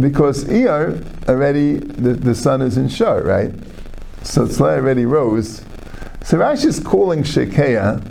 Because 0.00 0.44
Iyar 0.44 1.04
already, 1.28 1.74
the, 1.78 2.14
the 2.14 2.34
sun 2.34 2.62
is 2.62 2.76
in 2.76 2.88
Shar, 2.88 3.22
right? 3.22 3.52
So 4.24 4.46
Tzleh 4.46 4.78
already 4.78 5.04
rose. 5.04 5.58
So 6.24 6.38
Rashi 6.38 6.64
is 6.64 6.80
calling 6.80 7.22
Shekeah, 7.22 8.02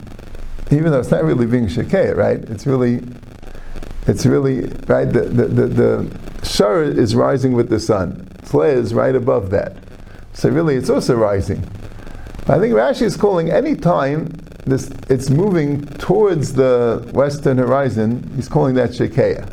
even 0.71 0.91
though 0.91 0.99
it's 0.99 1.11
not 1.11 1.23
really 1.23 1.47
being 1.47 1.67
Shekeah, 1.67 2.15
right? 2.15 2.37
It's 2.37 2.65
really, 2.67 3.01
it's 4.07 4.25
really, 4.25 4.67
right? 4.87 5.05
The, 5.05 5.21
the, 5.21 5.47
the, 5.47 5.67
the 5.67 6.93
is 6.97 7.15
rising 7.15 7.53
with 7.53 7.69
the 7.69 7.79
sun. 7.79 8.27
Tzleh 8.43 8.73
is 8.73 8.93
right 8.93 9.15
above 9.15 9.49
that. 9.49 9.75
So 10.33 10.49
really, 10.49 10.75
it's 10.75 10.89
also 10.89 11.15
rising. 11.15 11.59
I 12.47 12.59
think 12.59 12.73
Rashi 12.73 13.01
is 13.01 13.17
calling 13.17 13.49
any 13.49 13.75
time 13.75 14.27
this 14.65 14.91
it's 15.09 15.29
moving 15.29 15.85
towards 15.97 16.53
the 16.53 17.09
western 17.13 17.57
horizon. 17.57 18.31
He's 18.35 18.47
calling 18.47 18.75
that 18.75 18.91
shekeah. 18.91 19.49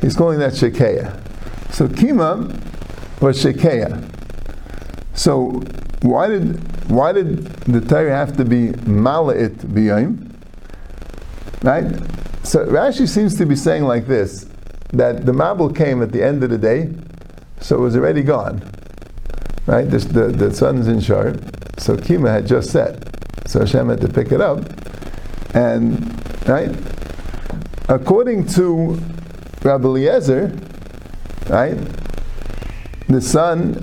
He's 0.00 0.16
calling 0.16 0.38
that 0.40 0.52
shekeah. 0.52 1.20
So 1.72 1.86
kima 1.86 2.48
was 3.20 3.42
shekeah. 3.44 4.15
So 5.16 5.62
why 6.02 6.28
did 6.28 6.88
why 6.88 7.10
did 7.12 7.46
the 7.64 7.80
Torah 7.80 8.14
have 8.14 8.36
to 8.36 8.44
be 8.44 8.68
mala'it 8.86 9.56
b'yom? 9.56 10.32
Right. 11.62 11.86
So 12.46 12.64
Rashi 12.66 13.08
seems 13.08 13.34
to 13.38 13.46
be 13.46 13.56
saying 13.56 13.82
like 13.84 14.06
this: 14.06 14.46
that 14.92 15.26
the 15.26 15.32
Mabul 15.32 15.74
came 15.74 16.02
at 16.02 16.12
the 16.12 16.22
end 16.22 16.44
of 16.44 16.50
the 16.50 16.58
day, 16.58 16.92
so 17.60 17.76
it 17.76 17.80
was 17.80 17.96
already 17.96 18.22
gone. 18.22 18.62
right? 19.66 19.90
The, 19.90 19.98
the, 19.98 20.26
the 20.28 20.54
sun's 20.54 20.86
in 20.88 21.00
Shar, 21.00 21.34
so 21.78 21.96
Kima 21.96 22.30
had 22.30 22.46
just 22.46 22.70
set. 22.70 23.02
So 23.48 23.60
Hashem 23.60 23.88
had 23.88 24.00
to 24.00 24.08
pick 24.08 24.32
it 24.32 24.40
up. 24.40 24.64
And, 25.54 26.48
right? 26.48 26.74
According 27.88 28.46
to 28.48 29.00
Rabbi 29.62 29.84
Eliezer, 29.84 30.56
right? 31.48 31.78
The 33.08 33.20
sun 33.20 33.80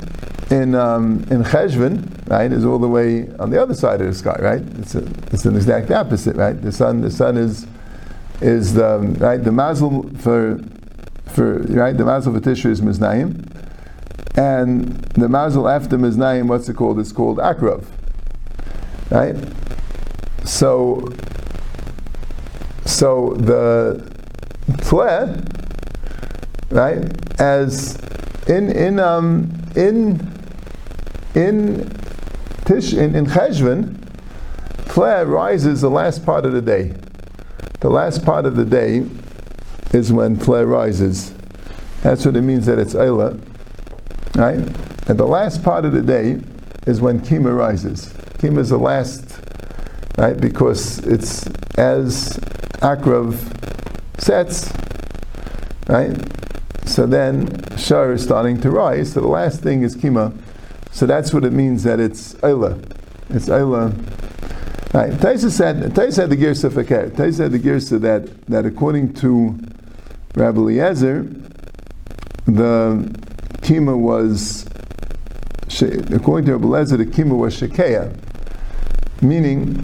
in 0.54 0.76
um, 0.76 1.26
in 1.32 1.44
Cheshvan, 1.44 2.30
right, 2.30 2.52
is 2.52 2.63
all 2.63 2.78
the 2.78 2.88
way 2.88 3.28
on 3.39 3.50
the 3.50 3.62
other 3.62 3.74
side 3.74 4.02
of 4.02 4.08
the 4.08 4.13
sky, 4.13 4.38
right? 4.39 4.62
It's, 4.80 4.94
a, 4.94 5.04
it's 5.32 5.46
an 5.46 5.56
exact 5.56 5.89
opposite, 5.89 6.36
right? 6.36 6.60
The 6.62 6.72
sun, 6.72 7.02
the 7.02 7.10
sun 7.10 7.38
is 7.38 7.66
is 8.42 8.74
the 8.74 9.00
right 9.20 9.44
the 9.44 9.52
mazel 9.52 10.10
for 10.18 10.60
for 11.26 11.60
right 11.63 11.98
the 11.98 12.06
mazel 12.06 12.34
for 12.34 12.39
Tishri 12.39 12.70
is 12.70 12.82
Miznaim, 12.82 13.50
and 14.38 15.02
the 15.13 15.28
mazel 15.28 15.68
after 15.68 15.98
Miznaim, 15.98 16.48
what's 16.48 16.70
it 16.70 16.76
called? 16.76 17.00
It's 17.00 17.12
called 17.12 17.38
Akrav, 17.39 17.86
right? 19.10 19.36
So 20.46 21.08
so 22.86 23.34
the 23.38 24.08
tle, 24.82 25.36
right, 26.70 27.42
as 27.42 27.98
in 28.48 28.70
in 28.72 29.00
um 29.00 29.50
in 29.76 30.33
in 31.36 31.89
Tish 32.65 32.93
in, 32.93 33.13
in 33.13 33.26
Cheshvan, 33.26 33.98
tle 34.88 35.26
rises 35.26 35.82
the 35.82 35.89
last 35.89 36.26
part 36.26 36.46
of 36.46 36.54
the 36.54 36.62
day. 36.62 36.93
The 37.82 37.89
last 37.89 38.24
part 38.24 38.46
of 38.46 38.56
the 38.56 38.63
day 38.63 39.06
is 39.91 40.13
when 40.13 40.39
tle 40.39 40.63
rises. 40.63 41.34
That's 42.04 42.26
what 42.26 42.38
it 42.38 42.41
means 42.41 42.65
that 42.67 42.80
it's 42.80 42.93
Eila, 42.93 43.38
right? 44.38 44.60
And 45.10 45.19
the 45.19 45.26
last 45.26 45.62
part 45.62 45.84
of 45.84 45.91
the 45.91 46.02
day 46.02 46.39
is 46.88 47.02
when 47.02 47.19
Kima 47.19 47.56
rises. 47.56 48.13
Kima 48.38 48.60
is 48.60 48.69
the 48.69 48.78
last, 48.78 49.39
right? 50.17 50.39
Because 50.39 51.00
it's 51.00 51.46
as 51.78 52.38
Akrav 52.80 53.38
sets, 54.22 54.72
right? 55.89 56.17
So 56.88 57.06
then 57.06 57.78
Shar 57.78 58.13
is 58.13 58.24
starting 58.24 58.62
to 58.62 58.72
rise. 58.72 59.13
So 59.13 59.22
the 59.22 59.28
last 59.28 59.62
thing 59.62 59.84
is 59.84 59.98
Kima. 59.98 60.38
So 60.94 61.08
that's 61.08 61.34
what 61.34 61.44
it 61.44 61.52
means 61.52 61.82
that 61.84 62.00
it's 62.00 62.36
Eila. 62.36 62.80
It's 63.30 63.50
Eila. 63.50 63.92
Right. 64.94 65.12
Taisa 65.12 65.50
said, 65.50 65.78
Taisa 65.94 66.18
had 66.18 66.30
the 66.30 66.38
Girsa 66.38 66.72
Fakir. 66.72 67.10
Taisa 67.10 67.40
had 67.40 67.52
the 67.52 67.60
Girsa 67.60 68.00
that, 68.02 68.46
that 68.46 68.68
according 68.68 69.16
to 69.16 69.60
Rabbi 70.36 70.60
Eliezer, 70.60 71.24
the 72.46 73.12
Kima 73.62 73.98
was, 73.98 74.68
according 76.14 76.46
to 76.46 76.58
Rabbi 76.58 76.66
Eliezer, 76.68 76.98
the 76.98 77.08
Kima 77.08 77.36
was 77.36 77.60
Shekeah. 77.60 78.16
Meaning 79.24 79.84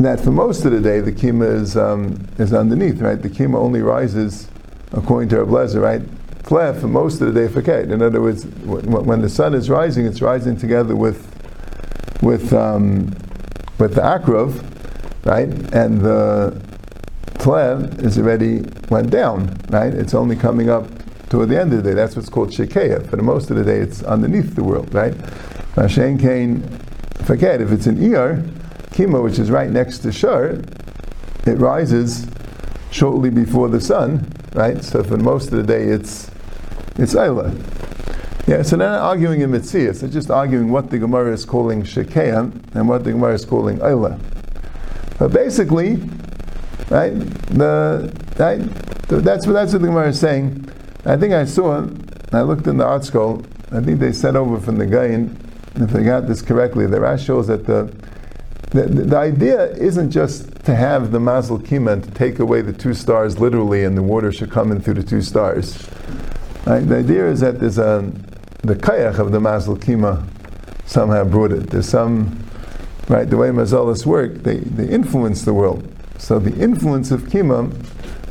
that 0.00 0.18
for 0.18 0.32
most 0.32 0.64
of 0.64 0.72
the 0.72 0.80
day, 0.80 0.98
the 0.98 1.12
Kima 1.12 1.48
is, 1.48 1.76
um, 1.76 2.26
is 2.38 2.52
underneath, 2.52 3.00
right? 3.00 3.22
The 3.22 3.30
Kima 3.30 3.54
only 3.54 3.82
rises 3.82 4.48
according 4.90 5.28
to 5.28 5.44
Rabbi 5.44 5.52
Lezer, 5.52 5.80
right? 5.80 6.02
Clef 6.44 6.80
for 6.80 6.88
most 6.88 7.20
of 7.20 7.32
the 7.32 7.40
day 7.40 7.52
for 7.52 7.62
Kate. 7.62 7.90
In 7.90 8.02
other 8.02 8.20
words, 8.20 8.44
when 8.64 9.20
the 9.20 9.28
sun 9.28 9.54
is 9.54 9.70
rising, 9.70 10.06
it's 10.06 10.20
rising 10.20 10.56
together 10.56 10.96
with 10.96 11.28
with 12.22 12.52
um, 12.52 13.14
with 13.78 13.94
the 13.94 14.00
akrov, 14.00 14.62
right? 15.24 15.48
And 15.74 16.00
the 16.00 16.60
Clef 17.38 17.98
is 18.00 18.18
already 18.18 18.64
went 18.88 19.10
down, 19.10 19.56
right? 19.70 19.92
It's 19.92 20.14
only 20.14 20.36
coming 20.36 20.70
up 20.70 20.86
toward 21.28 21.48
the 21.48 21.60
end 21.60 21.72
of 21.72 21.82
the 21.82 21.90
day. 21.90 21.94
That's 21.94 22.14
what's 22.14 22.28
called 22.28 22.50
shekeah. 22.50 23.08
For 23.08 23.16
the 23.16 23.22
most 23.22 23.50
of 23.50 23.56
the 23.56 23.64
day, 23.64 23.78
it's 23.78 24.02
underneath 24.02 24.54
the 24.54 24.62
world, 24.62 24.92
right? 24.94 25.14
Mashen 25.74 26.20
Kane, 26.20 26.62
forget 27.24 27.60
if 27.60 27.72
it's 27.72 27.86
an 27.86 28.02
ear, 28.02 28.44
Kima, 28.90 29.22
which 29.22 29.38
is 29.38 29.50
right 29.50 29.70
next 29.70 30.00
to 30.00 30.12
Shur, 30.12 30.62
it 31.46 31.58
rises 31.58 32.26
shortly 32.90 33.30
before 33.30 33.68
the 33.68 33.80
sun, 33.80 34.30
right? 34.54 34.84
So 34.84 35.02
for 35.02 35.16
most 35.16 35.46
of 35.46 35.52
the 35.52 35.62
day, 35.62 35.84
it's 35.84 36.30
it's 36.96 37.14
Ayla. 37.14 37.52
Yeah, 38.46 38.62
so 38.62 38.76
they're 38.76 38.90
not 38.90 39.00
arguing 39.00 39.40
in 39.40 39.50
Mitzias, 39.50 40.00
they're 40.00 40.08
just 40.08 40.30
arguing 40.30 40.70
what 40.70 40.90
the 40.90 40.98
Gemara 40.98 41.32
is 41.32 41.44
calling 41.44 41.82
Shekeah 41.82 42.74
and 42.74 42.88
what 42.88 43.04
the 43.04 43.12
Gemara 43.12 43.34
is 43.34 43.44
calling 43.44 43.78
Ayla. 43.78 44.18
But 45.18 45.32
basically, 45.32 45.96
right, 46.90 47.14
the, 47.50 48.12
right, 48.38 48.58
that's, 49.08 49.46
what, 49.46 49.54
that's 49.54 49.72
what 49.72 49.82
the 49.82 49.88
Gemara 49.88 50.08
is 50.08 50.18
saying. 50.18 50.68
I 51.04 51.16
think 51.16 51.32
I 51.32 51.44
saw, 51.44 51.86
I 52.32 52.42
looked 52.42 52.66
in 52.66 52.78
the 52.78 52.84
ArtScroll, 52.84 53.46
I 53.72 53.80
think 53.80 54.00
they 54.00 54.12
said 54.12 54.36
over 54.36 54.60
from 54.60 54.78
the 54.78 54.86
guy, 54.86 55.06
and 55.06 55.38
if 55.76 55.94
I 55.94 56.02
got 56.02 56.26
this 56.26 56.42
correctly, 56.42 56.86
the 56.86 57.00
Rash 57.00 57.24
shows 57.24 57.46
that 57.46 57.66
the 57.66 57.94
the, 58.72 58.86
the, 58.86 59.16
idea 59.18 59.66
isn't 59.72 60.12
just 60.12 60.64
to 60.64 60.74
have 60.74 61.12
the 61.12 61.20
Mazel 61.20 61.58
Kima 61.58 62.02
to 62.02 62.10
take 62.12 62.38
away 62.38 62.62
the 62.62 62.72
two 62.72 62.94
stars 62.94 63.38
literally 63.38 63.84
and 63.84 63.98
the 63.98 64.02
water 64.02 64.32
should 64.32 64.50
come 64.50 64.72
in 64.72 64.80
through 64.80 64.94
the 64.94 65.02
two 65.02 65.20
stars. 65.20 65.86
Right? 66.66 66.80
The 66.80 66.98
idea 66.98 67.28
is 67.28 67.40
that 67.40 67.58
there's 67.58 67.78
a, 67.78 68.10
the 68.62 68.76
kayach 68.76 69.18
of 69.18 69.32
the 69.32 69.40
Mazel 69.40 69.76
Kima 69.76 70.24
somehow 70.86 71.24
brought 71.24 71.52
it. 71.52 71.70
There's 71.70 71.88
some, 71.88 72.46
right, 73.08 73.28
the 73.28 73.36
way 73.36 73.48
Mazalas 73.48 74.06
work, 74.06 74.34
they, 74.42 74.58
they 74.58 74.88
influence 74.88 75.42
the 75.42 75.54
world. 75.54 75.88
So 76.18 76.38
the 76.38 76.56
influence 76.62 77.10
of 77.10 77.22
Kima 77.22 77.72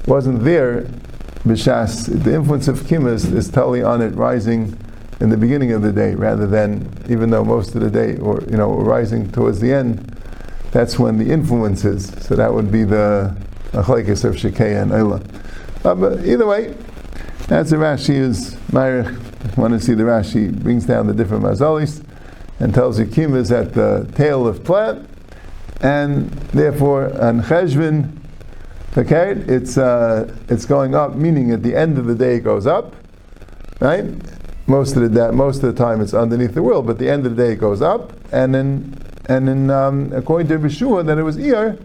wasn't 0.07 0.43
there, 0.43 0.83
Bishas. 1.43 2.23
The 2.23 2.33
influence 2.33 2.67
of 2.67 2.81
Kima 2.81 3.13
is, 3.13 3.25
is 3.33 3.49
totally 3.49 3.83
on 3.83 4.01
it 4.01 4.15
rising 4.15 4.77
in 5.19 5.29
the 5.29 5.37
beginning 5.37 5.73
of 5.73 5.81
the 5.81 5.91
day 5.91 6.15
rather 6.15 6.47
than, 6.47 6.87
even 7.09 7.29
though 7.29 7.43
most 7.43 7.75
of 7.75 7.81
the 7.81 7.89
day, 7.89 8.17
or, 8.17 8.41
you 8.49 8.57
know, 8.57 8.73
rising 8.73 9.29
towards 9.31 9.59
the 9.59 9.73
end, 9.73 10.07
that's 10.71 10.97
when 10.97 11.17
the 11.17 11.29
influence 11.29 11.83
is. 11.83 12.07
So 12.25 12.35
that 12.35 12.53
would 12.53 12.71
be 12.71 12.83
the 12.83 13.35
achlaikis 13.73 14.23
of 14.23 14.35
Shekeah 14.35 14.83
and 14.83 14.91
Eila. 14.91 15.85
Uh, 15.85 15.95
but 15.95 16.25
either 16.25 16.45
way, 16.45 16.75
that's 17.51 17.71
the 17.71 17.75
Rashi 17.75 18.15
is 18.15 18.55
Meir. 18.71 19.17
Want 19.57 19.73
to 19.73 19.79
see 19.81 19.93
the 19.93 20.03
Rashi 20.03 20.57
brings 20.57 20.85
down 20.85 21.07
the 21.07 21.13
different 21.13 21.43
mazalis 21.43 22.01
and 22.61 22.73
tells 22.73 22.97
you 22.97 23.05
Kim 23.05 23.35
is 23.35 23.51
at 23.51 23.73
the 23.73 24.09
tail 24.15 24.47
of 24.47 24.63
plant, 24.63 25.09
and 25.81 26.31
therefore 26.53 27.07
on 27.21 27.41
Cheshvin, 27.41 28.17
okay, 28.97 29.31
it's 29.53 29.77
uh, 29.77 30.33
it's 30.47 30.63
going 30.63 30.95
up, 30.95 31.15
meaning 31.15 31.51
at 31.51 31.61
the 31.61 31.75
end 31.75 31.97
of 31.97 32.05
the 32.05 32.15
day 32.15 32.37
it 32.37 32.45
goes 32.45 32.65
up, 32.65 32.95
right? 33.81 34.05
Most 34.67 34.95
of 34.95 35.11
the 35.11 35.31
most 35.33 35.61
of 35.61 35.75
the 35.75 35.83
time 35.83 35.99
it's 35.99 36.13
underneath 36.13 36.53
the 36.53 36.63
world, 36.63 36.87
but 36.87 36.99
the 36.99 37.09
end 37.09 37.25
of 37.25 37.35
the 37.35 37.43
day 37.43 37.51
it 37.51 37.57
goes 37.57 37.81
up, 37.81 38.13
and 38.31 38.55
then 38.55 38.97
and 39.25 39.49
in, 39.49 39.69
um, 39.69 40.13
according 40.13 40.47
to 40.47 40.57
Bishua, 40.57 41.05
that 41.05 41.17
it 41.17 41.23
was 41.23 41.35
Iyar, 41.35 41.77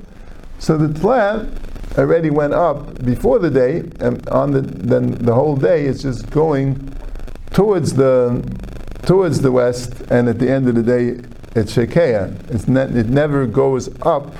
so 0.61 0.79
the 0.79 0.87
Tleh 0.87 1.66
already 1.99 2.31
went 2.31 2.55
up 2.55 3.03
before 3.05 3.39
the 3.39 3.51
day, 3.51 3.83
and 4.01 4.29
on 4.29 4.53
the 4.53 4.61
then 4.61 5.13
the 5.13 5.35
whole 5.35 5.57
day 5.57 5.87
it's 5.87 6.03
just 6.03 6.31
going 6.31 6.95
towards 7.53 7.95
the 7.95 8.43
towards 9.03 9.41
the 9.41 9.53
west, 9.53 10.01
and 10.11 10.29
at 10.29 10.39
the 10.39 10.51
end 10.51 10.69
of 10.69 10.75
the 10.75 10.83
day 10.83 11.27
it's 11.55 11.75
Shekeah. 11.75 12.51
It's 12.51 12.69
ne- 12.69 12.99
it 12.99 13.09
never 13.09 13.47
goes 13.47 13.89
up. 14.03 14.35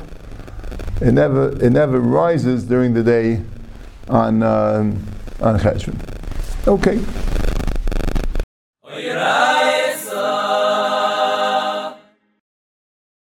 It 1.01 1.13
never 1.13 1.51
it 1.65 1.71
never 1.71 2.01
rises 2.01 2.65
during 2.65 2.95
the 2.95 3.03
day 3.03 3.43
on 4.09 4.43
um, 4.43 5.03
on 5.41 5.59
Cheshvan. 5.59 5.99
Okay. 6.69 7.36